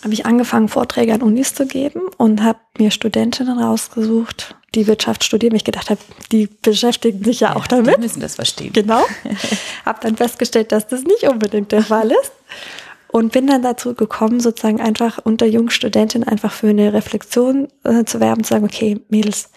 [0.02, 5.24] habe ich angefangen, Vorträge an Unis zu geben und habe mir Studentinnen rausgesucht, die Wirtschaft
[5.24, 5.54] studieren.
[5.54, 6.00] Ich gedacht habe,
[6.32, 7.96] die beschäftigen sich ja, ja auch damit.
[7.96, 8.72] Die müssen das verstehen.
[8.72, 9.02] Genau.
[9.84, 12.32] habe dann festgestellt, dass das nicht unbedingt der Fall ist.
[13.12, 18.04] Und bin dann dazu gekommen, sozusagen einfach unter jungen Studentinnen einfach für eine Reflexion äh,
[18.04, 19.50] zu werben, zu sagen, okay, Mädels,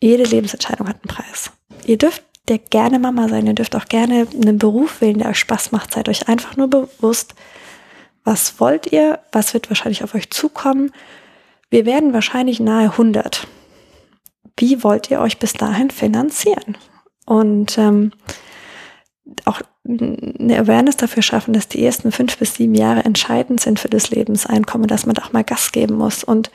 [0.00, 1.52] jede Lebensentscheidung hat einen Preis.
[1.86, 5.38] Ihr dürft der gerne Mama sein, ihr dürft auch gerne einen Beruf wählen, der euch
[5.38, 5.94] Spaß macht.
[5.94, 7.34] Seid euch einfach nur bewusst,
[8.28, 9.20] was wollt ihr?
[9.32, 10.92] Was wird wahrscheinlich auf euch zukommen?
[11.70, 13.48] Wir werden wahrscheinlich nahe 100.
[14.58, 16.76] Wie wollt ihr euch bis dahin finanzieren?
[17.24, 18.12] Und ähm,
[19.46, 23.88] auch eine Awareness dafür schaffen, dass die ersten fünf bis sieben Jahre entscheidend sind für
[23.88, 26.22] das Lebenseinkommen, dass man da auch mal Gas geben muss.
[26.22, 26.50] Und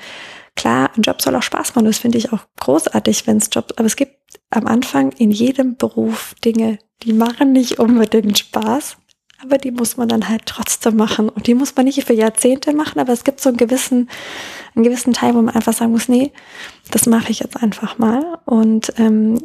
[0.55, 1.85] klar, ein Job soll auch Spaß machen.
[1.85, 4.15] Das finde ich auch großartig, wenn es Job, aber es gibt
[4.51, 8.97] am Anfang in jedem Beruf Dinge, die machen nicht unbedingt Spaß
[9.43, 11.29] aber die muss man dann halt trotzdem machen.
[11.29, 14.09] Und die muss man nicht für Jahrzehnte machen, aber es gibt so einen gewissen,
[14.75, 16.31] einen gewissen Teil, wo man einfach sagen muss, nee,
[16.91, 18.39] das mache ich jetzt einfach mal.
[18.45, 19.41] Und ähm,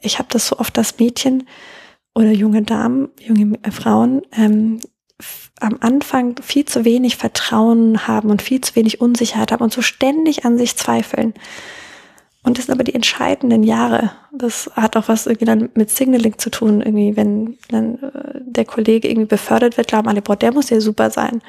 [0.00, 1.46] ich habe das so oft, dass Mädchen
[2.14, 4.80] oder junge Damen, junge Frauen ähm,
[5.60, 9.82] am Anfang viel zu wenig Vertrauen haben und viel zu wenig Unsicherheit haben und so
[9.82, 11.34] ständig an sich zweifeln.
[12.44, 14.10] Und das sind aber die entscheidenden Jahre.
[14.32, 16.80] Das hat auch was irgendwie dann mit Signaling zu tun.
[16.80, 20.80] Irgendwie, wenn dann äh, der Kollege irgendwie befördert wird, glauben alle, boah, der muss ja
[20.80, 21.40] super sein.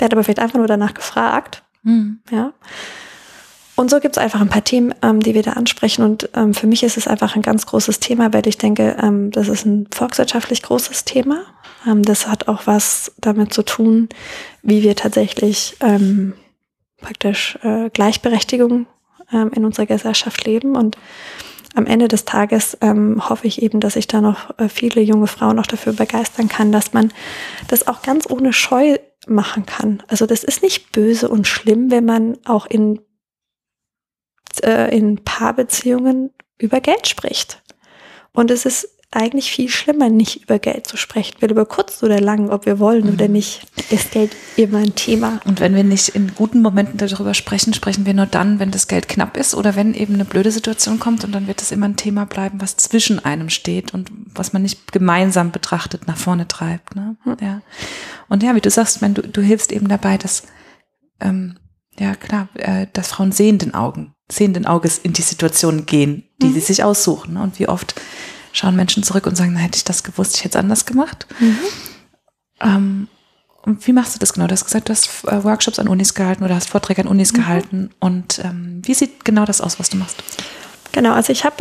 [0.00, 1.62] Der hat aber vielleicht einfach nur danach gefragt.
[1.84, 2.20] Mhm.
[2.30, 2.52] Ja.
[3.76, 6.04] Und so gibt es einfach ein paar Themen, ähm, die wir da ansprechen.
[6.04, 9.30] Und ähm, für mich ist es einfach ein ganz großes Thema, weil ich denke, ähm,
[9.30, 11.42] das ist ein volkswirtschaftlich großes Thema.
[11.86, 14.08] Ähm, das hat auch was damit zu tun,
[14.62, 16.34] wie wir tatsächlich ähm,
[17.00, 18.86] praktisch äh, Gleichberechtigung
[19.32, 20.76] ähm, in unserer Gesellschaft leben.
[20.76, 20.96] Und
[21.74, 25.26] am Ende des Tages ähm, hoffe ich eben, dass ich da noch äh, viele junge
[25.26, 27.12] Frauen auch dafür begeistern kann, dass man
[27.68, 30.02] das auch ganz ohne Scheu machen kann.
[30.08, 33.00] Also das ist nicht böse und schlimm, wenn man auch in,
[34.62, 37.62] äh, in Paarbeziehungen über Geld spricht.
[38.32, 42.18] Und es ist eigentlich viel schlimmer, nicht über Geld zu sprechen, weil über kurz oder
[42.18, 43.12] lang, ob wir wollen mhm.
[43.12, 45.40] oder nicht, ist Geld immer ein Thema.
[45.44, 48.88] Und wenn wir nicht in guten Momenten darüber sprechen, sprechen wir nur dann, wenn das
[48.88, 51.86] Geld knapp ist oder wenn eben eine blöde Situation kommt und dann wird es immer
[51.86, 56.48] ein Thema bleiben, was zwischen einem steht und was man nicht gemeinsam betrachtet nach vorne
[56.48, 56.96] treibt.
[56.96, 57.16] Ne?
[57.24, 57.36] Mhm.
[57.40, 57.60] Ja.
[58.28, 60.44] Und ja, wie du sagst, wenn du, du hilfst eben dabei, dass
[61.20, 61.58] ähm,
[61.98, 66.54] ja klar, äh, dass Frauen sehenden Augen, sehenden Auges in die Situation gehen, die mhm.
[66.54, 67.34] sie sich aussuchen.
[67.34, 67.42] Ne?
[67.42, 67.94] Und wie oft
[68.52, 71.26] schauen Menschen zurück und sagen, na, hätte ich das gewusst, ich hätte es anders gemacht.
[71.40, 71.58] Mhm.
[72.60, 73.08] Ähm,
[73.64, 74.46] und wie machst du das genau?
[74.46, 77.32] Du hast gesagt, du hast äh, Workshops an Unis gehalten oder hast Vorträge an Unis
[77.32, 77.36] mhm.
[77.36, 77.90] gehalten.
[78.00, 80.22] Und ähm, wie sieht genau das aus, was du machst?
[80.92, 81.56] Genau, also ich habe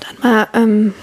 [0.00, 0.94] dann mal ähm,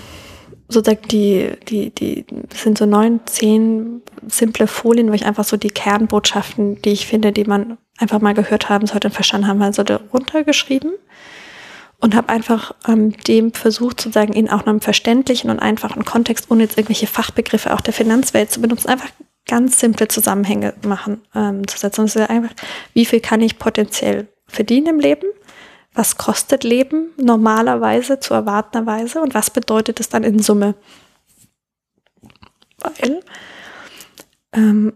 [0.70, 5.70] sozusagen die, die, die sind so neun, zehn simple Folien, wo ich einfach so die
[5.70, 10.02] Kernbotschaften, die ich finde, die man einfach mal gehört haben sollte und verstanden haben sollte,
[10.12, 10.94] runtergeschrieben
[12.06, 16.62] und habe einfach ähm, dem versucht, sozusagen in auch einem verständlichen und einfachen Kontext, ohne
[16.62, 19.10] jetzt irgendwelche Fachbegriffe auch der Finanzwelt zu benutzen, einfach
[19.48, 22.02] ganz simple Zusammenhänge machen, ähm, zu setzen.
[22.02, 22.54] Und es ist einfach,
[22.94, 25.26] wie viel kann ich potenziell verdienen im Leben?
[25.96, 29.20] Was kostet Leben normalerweise, zu erwartenderweise?
[29.20, 30.76] Und was bedeutet es dann in Summe?
[32.78, 33.22] Weil
[34.54, 34.94] ähm,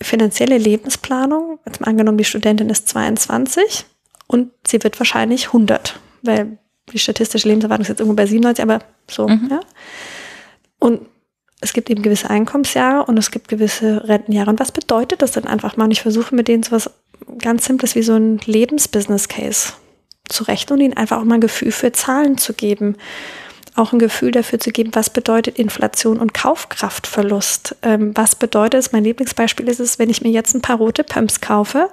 [0.00, 3.84] finanzielle Lebensplanung, jetzt mal angenommen, die Studentin ist 22
[4.28, 6.58] und sie wird wahrscheinlich 100 weil
[6.92, 8.80] die statistische Lebenserwartung ist jetzt irgendwo bei 97, aber
[9.10, 9.48] so, mhm.
[9.50, 9.60] ja.
[10.78, 11.02] Und
[11.60, 14.50] es gibt eben gewisse Einkommensjahre und es gibt gewisse Rentenjahre.
[14.50, 15.84] Und was bedeutet das denn einfach mal?
[15.84, 16.90] Und ich versuche mit denen so was
[17.38, 19.74] ganz Simples wie so ein Lebensbusiness-Case
[20.28, 22.96] zu rechnen und ihnen einfach auch mal ein Gefühl für Zahlen zu geben.
[23.76, 27.76] Auch ein Gefühl dafür zu geben, was bedeutet Inflation und Kaufkraftverlust.
[27.82, 28.92] Ähm, was bedeutet es?
[28.92, 31.88] Mein Lieblingsbeispiel ist es, wenn ich mir jetzt ein paar rote Pumps kaufe,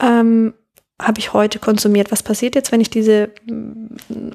[0.00, 0.54] ähm,
[1.02, 2.10] habe ich heute konsumiert?
[2.10, 3.30] Was passiert jetzt, wenn ich diese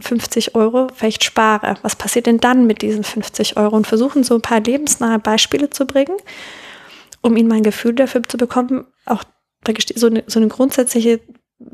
[0.02, 1.76] 50 mm, Euro vielleicht spare?
[1.82, 3.76] Was passiert denn dann mit diesen 50 Euro?
[3.76, 6.16] Und versuchen so ein paar lebensnahe Beispiele zu bringen,
[7.22, 9.24] um ihnen mein Gefühl dafür zu bekommen, auch
[9.96, 11.20] so eine, so eine grundsätzliche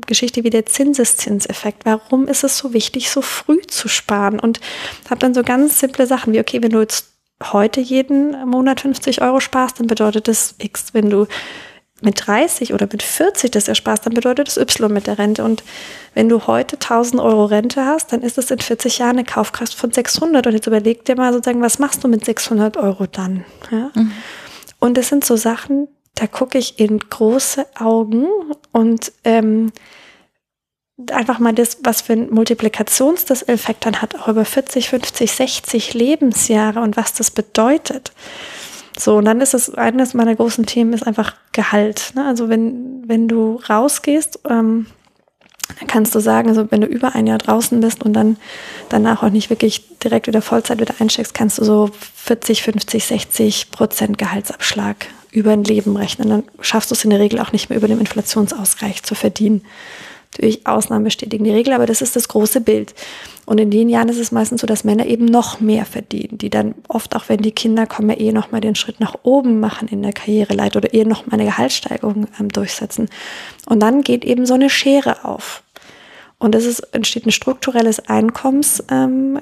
[0.06, 1.84] Geschichte wie der Zinseszinseffekt.
[1.84, 4.40] Warum ist es so wichtig, so früh zu sparen?
[4.40, 4.60] Und
[5.10, 9.20] habe dann so ganz simple Sachen wie, okay, wenn du jetzt heute jeden Monat 50
[9.22, 10.94] Euro sparst, dann bedeutet das X.
[10.94, 11.26] Wenn du
[12.04, 15.44] mit 30 oder mit 40 das ersparst, dann bedeutet das Y mit der Rente.
[15.44, 15.62] Und
[16.14, 19.74] wenn du heute 1000 Euro Rente hast, dann ist es in 40 Jahren eine Kaufkraft
[19.74, 20.46] von 600.
[20.46, 23.44] Und jetzt überleg dir mal sozusagen, was machst du mit 600 Euro dann?
[23.70, 23.90] Ja?
[23.94, 24.12] Mhm.
[24.78, 28.26] Und das sind so Sachen, da gucke ich in große Augen
[28.72, 29.72] und ähm,
[31.10, 36.80] einfach mal das, was für ein Multiplikationseffekt dann hat, auch über 40, 50, 60 Lebensjahre
[36.80, 38.12] und was das bedeutet.
[38.98, 42.12] So, und dann ist es, eines meiner großen Themen ist einfach Gehalt.
[42.14, 42.24] Ne?
[42.24, 44.86] Also wenn, wenn du rausgehst, ähm,
[45.78, 48.36] dann kannst du sagen, also wenn du über ein Jahr draußen bist und dann
[48.90, 53.70] danach auch nicht wirklich direkt wieder Vollzeit wieder einsteckst, kannst du so 40, 50, 60
[53.70, 56.28] Prozent Gehaltsabschlag über ein Leben rechnen.
[56.28, 59.62] Dann schaffst du es in der Regel auch nicht mehr über dem Inflationsausgleich zu verdienen.
[60.40, 62.94] Durch Ausnahmen bestätigen die Regel, aber das ist das große Bild.
[63.46, 66.50] Und in den Jahren ist es meistens so, dass Männer eben noch mehr verdienen, die
[66.50, 69.88] dann oft, auch wenn die Kinder kommen, eh noch mal den Schritt nach oben machen
[69.88, 73.08] in der Karriereleiter oder eher noch mal eine Gehaltssteigerung ähm, durchsetzen.
[73.66, 75.62] Und dann geht eben so eine Schere auf.
[76.38, 79.38] Und es ist, entsteht ein strukturelles Einkommensgap ähm,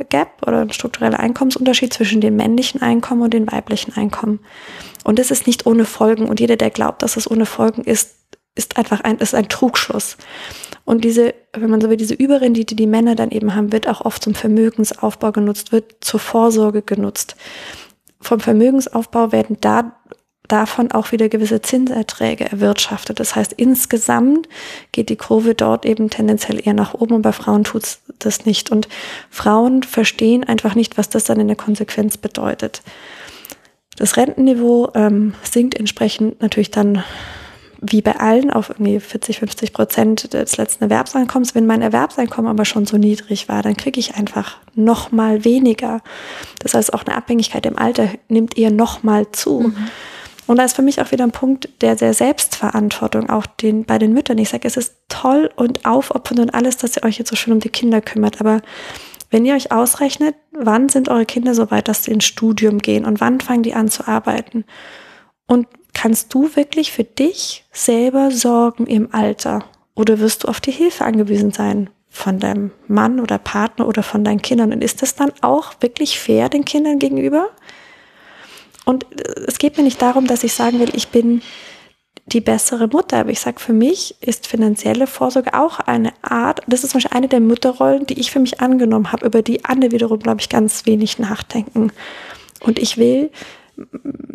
[0.46, 4.40] oder ein struktureller Einkommensunterschied zwischen dem männlichen Einkommen und dem weiblichen Einkommen.
[5.04, 6.28] Und es ist nicht ohne Folgen.
[6.28, 8.14] Und jeder, der glaubt, dass es ohne Folgen ist,
[8.54, 10.16] ist einfach ein, ist ein Trugschluss.
[10.84, 14.00] Und diese, wenn man so will, diese Überrendite, die Männer dann eben haben, wird auch
[14.02, 17.36] oft zum Vermögensaufbau genutzt, wird zur Vorsorge genutzt.
[18.20, 19.96] vom Vermögensaufbau werden da
[20.52, 23.18] davon auch wieder gewisse Zinserträge erwirtschaftet.
[23.18, 24.48] Das heißt, insgesamt
[24.92, 28.70] geht die Kurve dort eben tendenziell eher nach oben und bei Frauen tut das nicht.
[28.70, 28.86] Und
[29.30, 32.82] Frauen verstehen einfach nicht, was das dann in der Konsequenz bedeutet.
[33.96, 37.02] Das Rentenniveau ähm, sinkt entsprechend natürlich dann
[37.82, 41.54] wie bei allen auf irgendwie 40, 50 Prozent des letzten Erwerbseinkommens.
[41.56, 46.00] Wenn mein Erwerbseinkommen aber schon so niedrig war, dann kriege ich einfach noch mal weniger.
[46.60, 49.60] Das heißt, auch eine Abhängigkeit im Alter nimmt eher noch mal zu.
[49.60, 49.88] Mhm.
[50.46, 53.98] Und da ist für mich auch wieder ein Punkt der, der Selbstverantwortung, auch den, bei
[53.98, 54.38] den Müttern.
[54.38, 57.52] Ich sage, es ist toll und aufopfernd und alles, dass ihr euch jetzt so schön
[57.52, 58.40] um die Kinder kümmert.
[58.40, 58.60] Aber
[59.30, 63.04] wenn ihr euch ausrechnet, wann sind eure Kinder so weit, dass sie ins Studium gehen
[63.04, 64.64] und wann fangen die an zu arbeiten?
[65.46, 69.64] Und kannst du wirklich für dich selber sorgen im Alter?
[69.94, 74.24] Oder wirst du auf die Hilfe angewiesen sein von deinem Mann oder Partner oder von
[74.24, 74.72] deinen Kindern?
[74.72, 77.50] Und ist das dann auch wirklich fair den Kindern gegenüber?
[78.84, 81.42] Und äh, es geht mir nicht darum, dass ich sagen will, ich bin
[82.26, 83.18] die bessere Mutter.
[83.18, 87.16] Aber ich sage, für mich ist finanzielle Vorsorge auch eine Art, das ist zum Beispiel
[87.16, 90.48] eine der Mutterrollen, die ich für mich angenommen habe, über die andere wiederum, glaube ich,
[90.48, 91.92] ganz wenig nachdenken.
[92.60, 93.30] Und ich will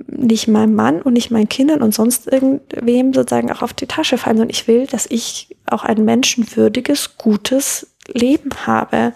[0.07, 4.17] nicht meinem Mann und nicht meinen Kindern und sonst irgendwem sozusagen auch auf die Tasche
[4.17, 9.13] fallen, sondern ich will, dass ich auch ein menschenwürdiges, gutes Leben habe.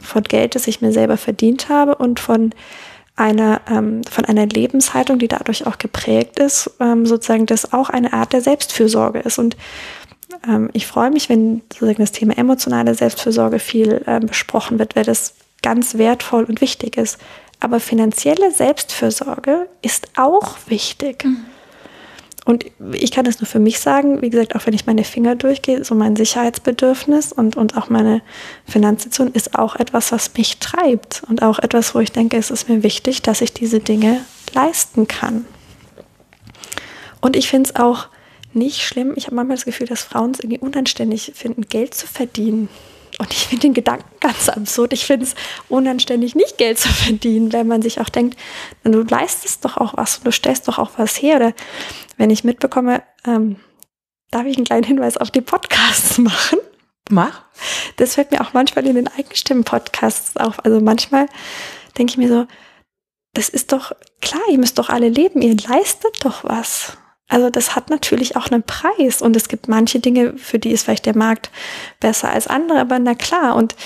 [0.00, 2.52] Von Geld, das ich mir selber verdient habe und von
[3.16, 8.12] einer, ähm, von einer Lebenshaltung, die dadurch auch geprägt ist, ähm, sozusagen das auch eine
[8.12, 9.38] Art der Selbstfürsorge ist.
[9.38, 9.56] Und
[10.46, 15.04] ähm, ich freue mich, wenn sozusagen das Thema emotionale Selbstfürsorge viel ähm, besprochen wird, weil
[15.04, 17.18] das ganz wertvoll und wichtig ist.
[17.60, 21.24] Aber finanzielle Selbstfürsorge ist auch wichtig.
[21.24, 21.44] Mhm.
[22.48, 25.36] Und ich kann es nur für mich sagen, wie gesagt, auch wenn ich meine Finger
[25.36, 28.22] durchgehe, so mein Sicherheitsbedürfnis und, und auch meine
[28.66, 32.66] Finanzsituation ist auch etwas, was mich treibt und auch etwas, wo ich denke, es ist
[32.66, 34.22] mir wichtig, dass ich diese Dinge
[34.54, 35.44] leisten kann.
[37.20, 38.08] Und ich finde es auch
[38.54, 39.12] nicht schlimm.
[39.16, 42.70] Ich habe manchmal das Gefühl, dass Frauen es irgendwie unanständig finden, Geld zu verdienen.
[43.18, 44.92] Und ich finde den Gedanken ganz absurd.
[44.92, 45.34] Ich finde es
[45.68, 48.38] unanständig, nicht Geld zu verdienen, wenn man sich auch denkt,
[48.84, 51.36] du leistest doch auch was und du stellst doch auch was her.
[51.36, 51.52] Oder
[52.16, 53.56] wenn ich mitbekomme, ähm,
[54.30, 56.58] darf ich einen kleinen Hinweis auf die Podcasts machen?
[57.10, 57.42] Mach.
[57.96, 60.64] Das fällt mir auch manchmal in den Eigenstimmen-Podcasts auf.
[60.64, 61.26] Also manchmal
[61.96, 62.46] denke ich mir so,
[63.34, 66.96] das ist doch klar, ihr müsst doch alle leben, ihr leistet doch was.
[67.28, 70.84] Also das hat natürlich auch einen Preis und es gibt manche Dinge, für die ist
[70.84, 71.50] vielleicht der Markt
[72.00, 73.54] besser als andere, aber na klar.
[73.54, 73.76] Und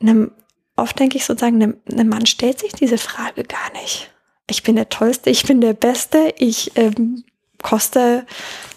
[0.00, 0.30] einem,
[0.76, 4.10] oft denke ich sozusagen, einem, einem Mann stellt sich diese Frage gar nicht.
[4.48, 7.24] Ich bin der Tollste, ich bin der Beste, ich ähm,
[7.62, 8.24] koste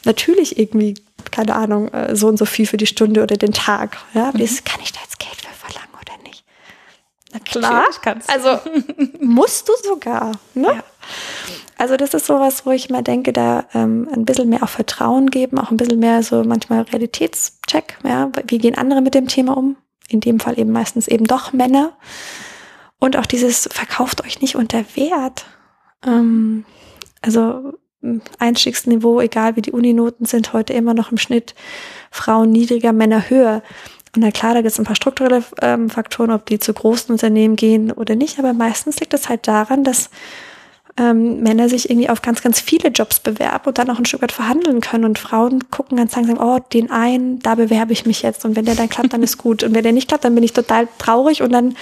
[0.05, 0.95] natürlich irgendwie,
[1.29, 3.97] keine Ahnung, äh, so und so viel für die Stunde oder den Tag.
[4.13, 4.39] Ja, mhm.
[4.63, 6.43] kann ich da jetzt Geld für verlangen oder nicht?
[7.31, 7.85] Na klar,
[8.27, 8.59] also
[9.19, 10.31] musst du sogar.
[10.55, 10.67] Ne?
[10.67, 10.83] Ja.
[11.77, 15.29] Also das ist sowas, wo ich mal denke, da ähm, ein bisschen mehr auch Vertrauen
[15.29, 17.97] geben, auch ein bisschen mehr so manchmal Realitätscheck.
[18.03, 19.75] Ja, wie gehen andere mit dem Thema um?
[20.07, 21.93] In dem Fall eben meistens eben doch Männer.
[22.99, 25.45] Und auch dieses verkauft euch nicht unter Wert.
[26.05, 26.63] Ähm,
[27.21, 27.73] also
[28.39, 31.55] Einstiegsniveau, egal wie die Uninoten sind, heute immer noch im Schnitt
[32.11, 33.63] Frauen niedriger, Männer höher.
[34.15, 37.11] Und na klar, da gibt es ein paar strukturelle ähm, Faktoren, ob die zu großen
[37.11, 40.09] Unternehmen gehen oder nicht, aber meistens liegt es halt daran, dass
[40.97, 44.21] ähm, Männer sich irgendwie auf ganz, ganz viele Jobs bewerben und dann auch ein Stück
[44.21, 45.03] weit verhandeln können.
[45.03, 48.45] Und Frauen gucken ganz langsam, oh, den einen, da bewerbe ich mich jetzt.
[48.45, 49.63] Und wenn der dann klappt, dann ist gut.
[49.63, 51.75] Und wenn der nicht klappt, dann bin ich total traurig und dann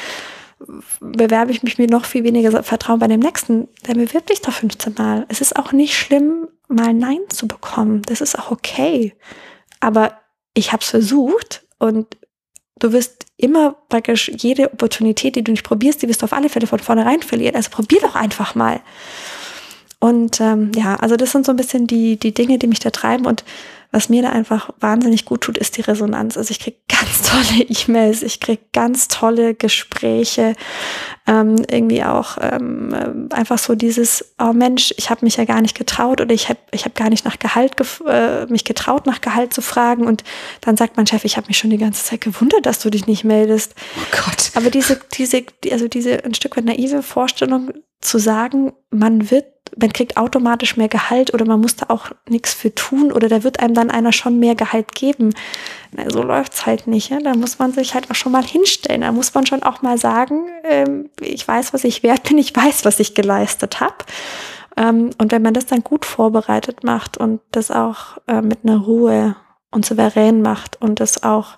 [1.00, 3.68] bewerbe ich mich mit noch viel weniger Vertrauen bei dem nächsten.
[3.88, 5.26] Der bewirbt sich doch 15 Mal.
[5.30, 8.02] Es ist auch nicht schlimm, mal Nein zu bekommen.
[8.04, 9.14] Das ist auch okay.
[9.80, 10.18] Aber
[10.54, 12.08] ich habe es versucht und
[12.80, 16.50] Du wirst immer praktisch jede Opportunität, die du nicht probierst, die wirst du auf alle
[16.50, 17.56] Fälle von vornherein verlieren.
[17.56, 18.82] Also probier doch einfach mal.
[20.00, 22.90] Und ähm, ja, also das sind so ein bisschen die, die Dinge, die mich da
[22.90, 23.26] treiben.
[23.26, 23.46] Und
[23.94, 26.36] was mir da einfach wahnsinnig gut tut, ist die Resonanz.
[26.36, 30.56] Also ich kriege ganz tolle E-Mails, ich kriege ganz tolle Gespräche,
[31.26, 35.78] ähm, irgendwie auch ähm, einfach so dieses, oh Mensch, ich habe mich ja gar nicht
[35.78, 39.54] getraut oder ich habe ich hab gar nicht nach Gehalt äh, mich getraut, nach Gehalt
[39.54, 40.06] zu fragen.
[40.06, 40.24] Und
[40.62, 43.08] dann sagt mein Chef, ich habe mich schon die ganze Zeit gewundert, dass du dich
[43.08, 43.74] nicht meldest.
[43.98, 44.52] Oh Gott.
[44.56, 49.46] Aber diese, diese, also diese ein Stück weit naive Vorstellung zu sagen, man wird
[49.78, 53.44] man kriegt automatisch mehr Gehalt oder man muss da auch nichts für tun oder da
[53.44, 55.34] wird einem dann einer schon mehr Gehalt geben.
[55.92, 57.10] Na, so läuft's halt nicht.
[57.10, 57.20] Ja?
[57.20, 59.02] Da muss man sich halt auch schon mal hinstellen.
[59.02, 62.56] Da muss man schon auch mal sagen, ähm, ich weiß, was ich wert bin, ich
[62.56, 63.96] weiß, was ich geleistet habe.
[64.78, 68.78] Ähm, und wenn man das dann gut vorbereitet macht und das auch äh, mit einer
[68.78, 69.36] Ruhe
[69.72, 71.58] und souverän macht und das auch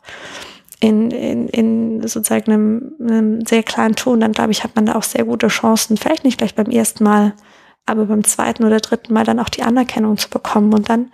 [0.79, 4.95] in, in, in sozusagen einem, einem sehr kleinen Ton, dann glaube ich, hat man da
[4.95, 5.97] auch sehr gute Chancen.
[5.97, 7.33] Vielleicht nicht gleich beim ersten Mal
[7.85, 10.73] aber beim zweiten oder dritten Mal dann auch die Anerkennung zu bekommen.
[10.73, 11.11] Und dann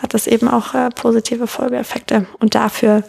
[0.00, 2.26] hat das eben auch äh, positive Folgeeffekte.
[2.38, 3.02] Und dafür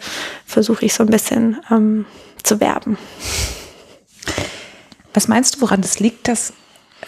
[0.44, 2.06] versuche ich so ein bisschen ähm,
[2.42, 2.98] zu werben.
[5.18, 6.52] Was meinst du, woran das liegt, dass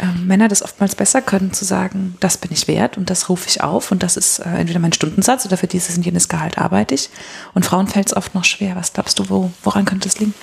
[0.01, 3.49] äh, Männer das oftmals besser können, zu sagen, das bin ich wert und das rufe
[3.49, 6.59] ich auf und das ist äh, entweder mein Stundensatz oder für dieses und jenes Gehalt
[6.59, 7.09] arbeite ich.
[7.55, 8.75] Und Frauen fällt es oft noch schwer.
[8.75, 10.35] Was glaubst du, wo, woran könnte es liegen?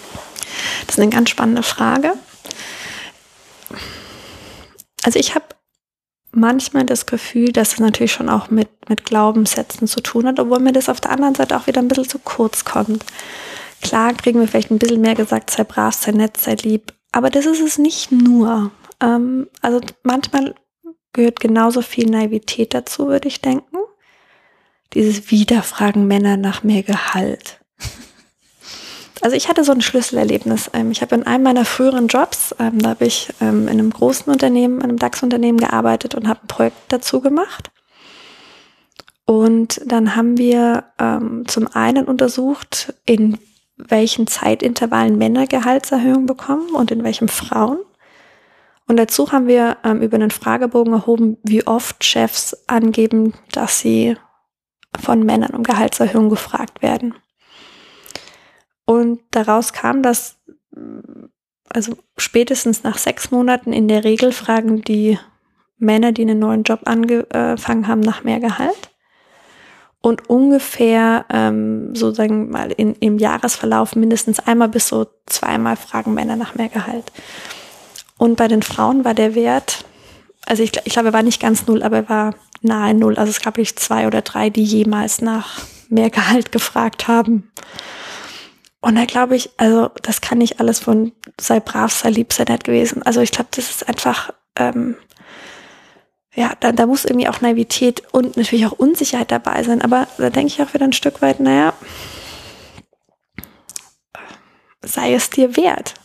[0.86, 2.14] Das ist eine ganz spannende Frage.
[5.04, 5.48] Also ich habe
[6.32, 10.60] manchmal das Gefühl, dass es natürlich schon auch mit, mit Glaubenssätzen zu tun hat, obwohl
[10.60, 13.04] mir das auf der anderen Seite auch wieder ein bisschen zu kurz kommt.
[13.82, 17.32] Klar kriegen wir vielleicht ein bisschen mehr gesagt, sei brav, sei nett, sei lieb, aber
[17.32, 18.70] das ist es nicht nur.
[19.02, 20.54] Ähm, also manchmal
[21.14, 23.78] gehört genauso viel Naivität dazu, würde ich denken.
[24.94, 27.60] Dieses Wiederfragen Männer nach mehr Gehalt
[29.22, 30.70] also ich hatte so ein Schlüsselerlebnis.
[30.74, 33.90] Ähm, ich habe in einem meiner früheren Jobs, ähm, da habe ich ähm, in einem
[33.90, 37.72] großen Unternehmen, einem DAX-Unternehmen gearbeitet und habe ein Projekt dazu gemacht.
[39.26, 40.86] Und dann haben wir
[41.48, 43.40] zum einen untersucht, in
[43.78, 47.80] welchen Zeitintervallen Männer Gehaltserhöhungen bekommen und in welchem Frauen.
[48.88, 54.16] Und dazu haben wir über einen Fragebogen erhoben, wie oft Chefs angeben, dass sie
[55.00, 57.14] von Männern um Gehaltserhöhung gefragt werden.
[58.86, 60.38] Und daraus kam, dass
[61.70, 65.20] also spätestens nach sechs Monaten in der Regel fragen die
[65.78, 68.90] Männer, die einen neuen Job angefangen haben, nach mehr Gehalt.
[70.08, 76.38] Und ungefähr ähm, sozusagen mal in, im Jahresverlauf mindestens einmal bis so zweimal fragen Männer
[76.38, 77.12] nach mehr Gehalt.
[78.18, 79.84] Und bei den Frauen war der Wert,
[80.46, 83.18] also ich, ich glaube, er war nicht ganz null, aber er war nahe null.
[83.18, 87.52] Also es gab nicht zwei oder drei, die jemals nach mehr Gehalt gefragt haben.
[88.80, 92.46] Und da glaube ich, also das kann nicht alles von sei brav, sei lieb, sei
[92.46, 93.04] nett gewesen.
[93.04, 94.96] Also ich glaube, das ist einfach, ähm,
[96.38, 99.82] ja, da, da muss irgendwie auch Naivität und natürlich auch Unsicherheit dabei sein.
[99.82, 101.74] Aber da denke ich auch wieder ein Stück weit, naja,
[104.84, 105.96] sei es dir wert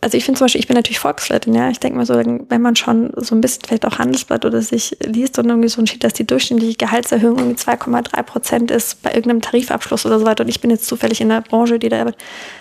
[0.00, 1.68] also ich finde zum Beispiel, ich bin natürlich Volkswirtin, ja.
[1.68, 4.96] Ich denke mal so, wenn man schon so ein bisschen vielleicht auch Handelsblatt oder sich
[5.04, 9.40] liest und irgendwie so steht, dass die durchschnittliche Gehaltserhöhung irgendwie 2,3 Prozent ist bei irgendeinem
[9.40, 12.12] Tarifabschluss oder so weiter und ich bin jetzt zufällig in der Branche, die da,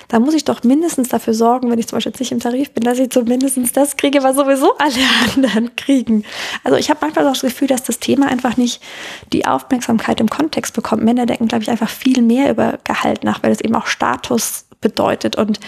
[0.08, 2.72] da muss ich doch mindestens dafür sorgen, wenn ich zum Beispiel jetzt nicht im Tarif
[2.72, 5.06] bin, dass ich zumindest das kriege, was sowieso alle
[5.36, 6.24] anderen kriegen.
[6.64, 8.82] Also ich habe manchmal auch das Gefühl, dass das Thema einfach nicht
[9.34, 11.04] die Aufmerksamkeit im Kontext bekommt.
[11.04, 14.66] Männer denken, glaube ich, einfach viel mehr über Gehalt nach, weil es eben auch Status
[14.82, 15.36] bedeutet.
[15.36, 15.60] Und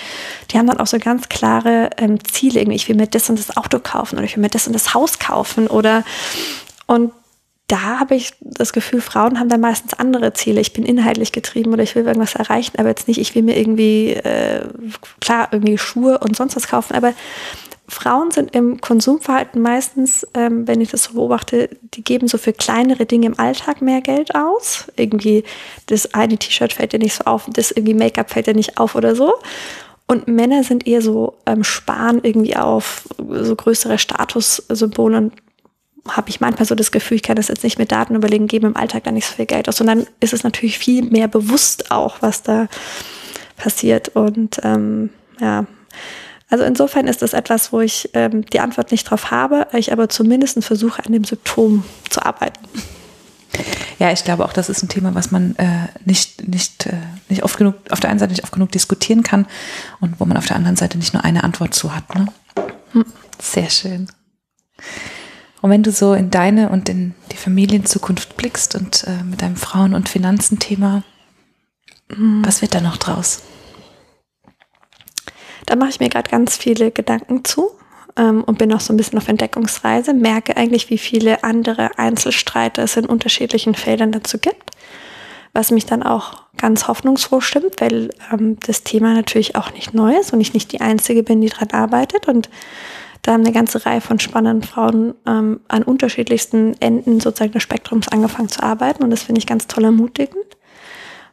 [0.51, 2.59] die haben dann auch so ganz klare ähm, Ziele.
[2.59, 4.73] Irgendwie, ich will mir das und das Auto kaufen oder ich will mir das und
[4.73, 6.03] das Haus kaufen oder
[6.87, 7.11] und
[7.71, 10.59] da habe ich das Gefühl, Frauen haben da meistens andere Ziele.
[10.59, 13.57] Ich bin inhaltlich getrieben oder ich will irgendwas erreichen, aber jetzt nicht, ich will mir
[13.57, 14.65] irgendwie, äh,
[15.21, 17.13] klar, irgendwie Schuhe und sonst was kaufen, aber
[17.91, 22.53] Frauen sind im Konsumverhalten meistens, ähm, wenn ich das so beobachte, die geben so für
[22.53, 24.87] kleinere Dinge im Alltag mehr Geld aus.
[24.95, 25.43] Irgendwie
[25.87, 28.95] das eine T-Shirt fällt dir nicht so auf, das irgendwie Make-up fällt dir nicht auf
[28.95, 29.33] oder so.
[30.07, 35.33] Und Männer sind eher so ähm, sparen irgendwie auf so größere Statussymbole und
[36.07, 38.67] habe ich manchmal so das Gefühl, ich kann das jetzt nicht mit Daten überlegen, geben
[38.67, 39.81] im Alltag da nicht so viel Geld aus.
[39.81, 42.69] Und dann ist es natürlich viel mehr bewusst auch, was da
[43.57, 44.15] passiert.
[44.15, 45.09] Und ähm,
[45.41, 45.65] ja,
[46.51, 50.09] also insofern ist das etwas, wo ich ähm, die Antwort nicht drauf habe, ich aber
[50.09, 52.59] zumindest versuche, an dem Symptom zu arbeiten.
[53.99, 56.93] Ja, ich glaube auch, das ist ein Thema, was man äh, nicht, nicht, äh,
[57.29, 59.47] nicht oft genug, auf der einen Seite nicht oft genug diskutieren kann
[60.01, 62.15] und wo man auf der anderen Seite nicht nur eine Antwort zu hat.
[62.15, 62.27] Ne?
[62.91, 63.05] Hm.
[63.39, 64.07] Sehr schön.
[65.61, 69.55] Und wenn du so in deine und in die Familienzukunft blickst und äh, mit deinem
[69.55, 71.03] Frauen- und Finanzenthema,
[72.11, 72.43] hm.
[72.43, 73.41] was wird da noch draus?
[75.65, 77.71] Da mache ich mir gerade ganz viele Gedanken zu
[78.17, 82.83] ähm, und bin noch so ein bisschen auf Entdeckungsreise, merke eigentlich, wie viele andere Einzelstreiter
[82.83, 84.71] es in unterschiedlichen Feldern dazu gibt,
[85.53, 90.15] was mich dann auch ganz hoffnungsfroh stimmt, weil ähm, das Thema natürlich auch nicht neu
[90.15, 92.49] ist und ich nicht die Einzige bin, die daran arbeitet und
[93.23, 98.07] da haben eine ganze Reihe von spannenden Frauen ähm, an unterschiedlichsten Enden sozusagen des Spektrums
[98.07, 100.57] angefangen zu arbeiten und das finde ich ganz toll ermutigend.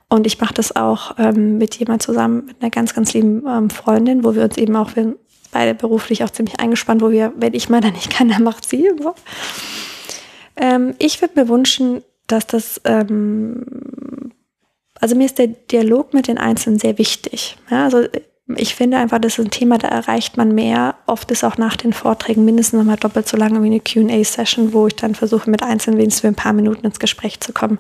[0.09, 3.69] Und ich mache das auch ähm, mit jemand zusammen, mit einer ganz, ganz lieben ähm,
[3.69, 5.17] Freundin, wo wir uns eben auch, wir
[5.53, 8.69] beide beruflich auch ziemlich eingespannt, wo wir, wenn ich mal da nicht kann, dann macht
[8.69, 8.91] sie.
[9.01, 9.15] So.
[10.57, 14.33] Ähm, ich würde mir wünschen, dass das, ähm,
[15.01, 17.57] also mir ist der Dialog mit den Einzelnen sehr wichtig.
[17.71, 18.05] Ja, also
[18.57, 20.95] ich finde einfach, das ist ein Thema, da erreicht man mehr.
[21.07, 24.87] Oft ist auch nach den Vorträgen mindestens nochmal doppelt so lange wie eine QA-Session, wo
[24.87, 27.79] ich dann versuche, mit Einzelnen wenigstens für ein paar Minuten ins Gespräch zu kommen.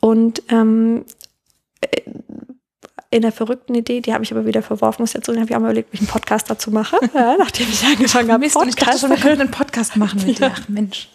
[0.00, 1.04] Und ähm,
[3.12, 5.56] in der verrückten Idee, die habe ich aber wieder verworfen, muss jetzt so, habe ich
[5.56, 8.38] auch mal überlegt, ob ich einen Podcast dazu mache, ja, nachdem ich angefangen habe.
[8.38, 8.78] Mist, Podcast.
[8.78, 10.48] ich dachte schon, wir können einen Podcast machen mit ja.
[10.48, 10.54] dir.
[10.56, 11.08] Ach Mensch.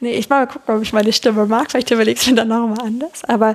[0.00, 1.70] Nee, ich mal gucken, ob ich meine Stimme mag.
[1.70, 3.24] Vielleicht überlegst du mir dann nochmal anders.
[3.24, 3.54] Aber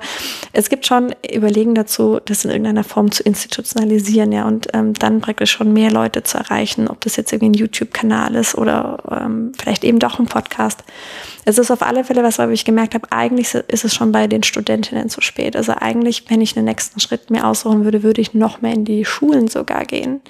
[0.53, 5.19] es gibt schon Überlegen dazu, das in irgendeiner Form zu institutionalisieren, ja, und ähm, dann
[5.19, 9.51] praktisch schon mehr Leute zu erreichen, ob das jetzt irgendwie ein YouTube-Kanal ist oder ähm,
[9.57, 10.84] vielleicht eben doch ein Podcast.
[11.46, 14.28] Es ist auf alle Fälle was, wo ich gemerkt habe, eigentlich ist es schon bei
[14.28, 15.56] den Studentinnen zu spät.
[15.56, 18.86] Also eigentlich, wenn ich einen nächsten Schritt mir aussuchen würde, würde ich noch mehr in
[18.86, 20.22] die Schulen sogar gehen.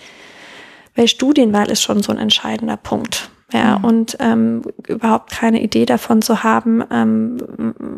[0.96, 3.30] Weil Studienwahl ist schon so ein entscheidender Punkt.
[3.52, 3.86] Ja, mhm.
[3.86, 7.38] und ähm, überhaupt keine Idee davon zu haben, ähm,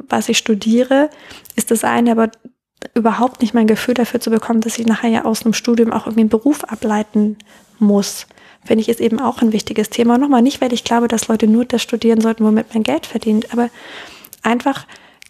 [0.09, 1.09] was ich studiere,
[1.55, 2.29] ist das eine, aber
[2.93, 6.05] überhaupt nicht mein Gefühl dafür zu bekommen, dass ich nachher ja aus einem Studium auch
[6.05, 7.37] irgendwie einen Beruf ableiten
[7.79, 8.27] muss
[8.65, 10.17] finde ich, ist eben auch ein wichtiges Thema.
[10.17, 13.53] Nochmal nicht, weil ich glaube, dass Leute nur das studieren sollten, womit man Geld verdient,
[13.53, 13.69] aber
[14.41, 14.85] einfach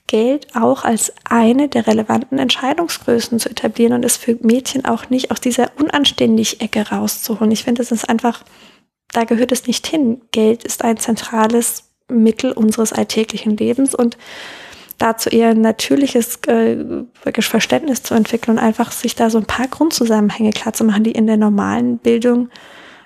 [0.08, 5.32] Geld auch als eine der relevanten Entscheidungsgrößen zu etablieren und es für Mädchen auch nicht
[5.32, 7.52] aus dieser unanständig Ecke rauszuholen.
[7.52, 8.44] Ich finde, es ist einfach,
[9.12, 10.22] da gehört es nicht hin.
[10.32, 14.16] Geld ist ein zentrales Mittel unseres alltäglichen Lebens und
[15.00, 16.78] dazu eher ein natürliches äh,
[17.42, 21.12] Verständnis zu entwickeln und einfach sich da so ein paar Grundzusammenhänge klar zu machen, die
[21.12, 22.50] in der normalen Bildung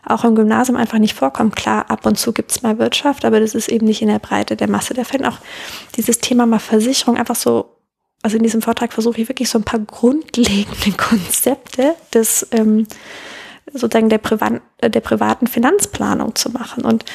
[0.09, 1.55] auch im Gymnasium einfach nicht vorkommt.
[1.55, 4.19] Klar, ab und zu gibt es mal Wirtschaft, aber das ist eben nicht in der
[4.19, 5.29] Breite der Masse der Fälle.
[5.29, 5.37] Auch
[5.95, 7.75] dieses Thema mal Versicherung einfach so,
[8.21, 12.87] also in diesem Vortrag versuche ich wirklich so ein paar grundlegende Konzepte des ähm,
[13.71, 16.83] sozusagen der, Privat, der privaten Finanzplanung zu machen.
[16.85, 17.05] Und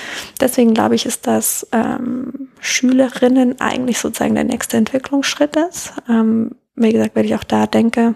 [0.41, 5.93] deswegen glaube ich, ist das ähm, Schülerinnen eigentlich sozusagen der nächste Entwicklungsschritt ist.
[6.09, 8.15] Ähm, wie gesagt, weil ich auch da denke,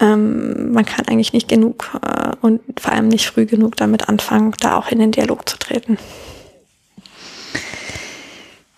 [0.00, 4.54] ähm, man kann eigentlich nicht genug äh, und vor allem nicht früh genug damit anfangen,
[4.60, 5.98] da auch in den Dialog zu treten.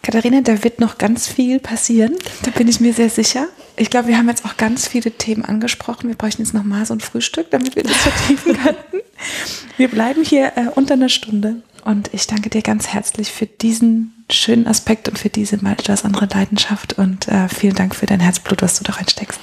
[0.02, 3.46] Katharina, da wird noch ganz viel passieren, da bin ich mir sehr sicher.
[3.76, 6.08] Ich glaube, wir haben jetzt auch ganz viele Themen angesprochen.
[6.08, 9.00] Wir bräuchten jetzt noch mal so ein Frühstück, damit wir das vertiefen könnten.
[9.76, 14.24] Wir bleiben hier äh, unter einer Stunde und ich danke dir ganz herzlich für diesen
[14.30, 18.20] schönen Aspekt und für diese mal etwas andere Leidenschaft und äh, vielen Dank für dein
[18.20, 19.40] Herzblut, was du da reinsteckst.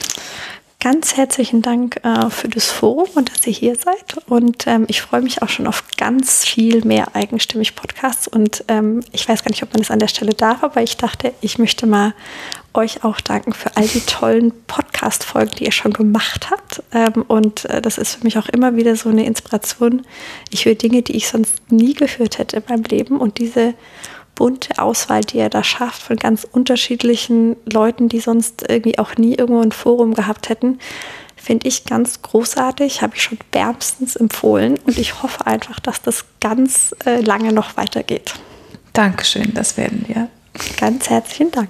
[0.82, 4.16] Ganz herzlichen Dank äh, für das Forum und dass ihr hier seid.
[4.28, 8.30] Und ähm, ich freue mich auch schon auf ganz viel mehr eigenstimmig Podcasts.
[8.30, 10.96] Und ähm, ich weiß gar nicht, ob man das an der Stelle darf, aber ich
[10.96, 12.14] dachte, ich möchte mal
[12.74, 16.82] euch auch danken für all die tollen Podcast-Folgen, die ihr schon gemacht habt.
[16.94, 20.06] Ähm, und äh, das ist für mich auch immer wieder so eine Inspiration.
[20.50, 23.18] Ich höre Dinge, die ich sonst nie gehört hätte in meinem Leben.
[23.18, 23.74] Und diese
[24.40, 29.36] bunte Auswahl, die er da schafft von ganz unterschiedlichen Leuten, die sonst irgendwie auch nie
[29.36, 30.80] irgendwo ein Forum gehabt hätten,
[31.36, 36.24] finde ich ganz großartig, habe ich schon wärmstens empfohlen und ich hoffe einfach, dass das
[36.40, 38.34] ganz äh, lange noch weitergeht.
[38.94, 40.30] Dankeschön, das werden wir.
[40.78, 41.70] Ganz herzlichen Dank.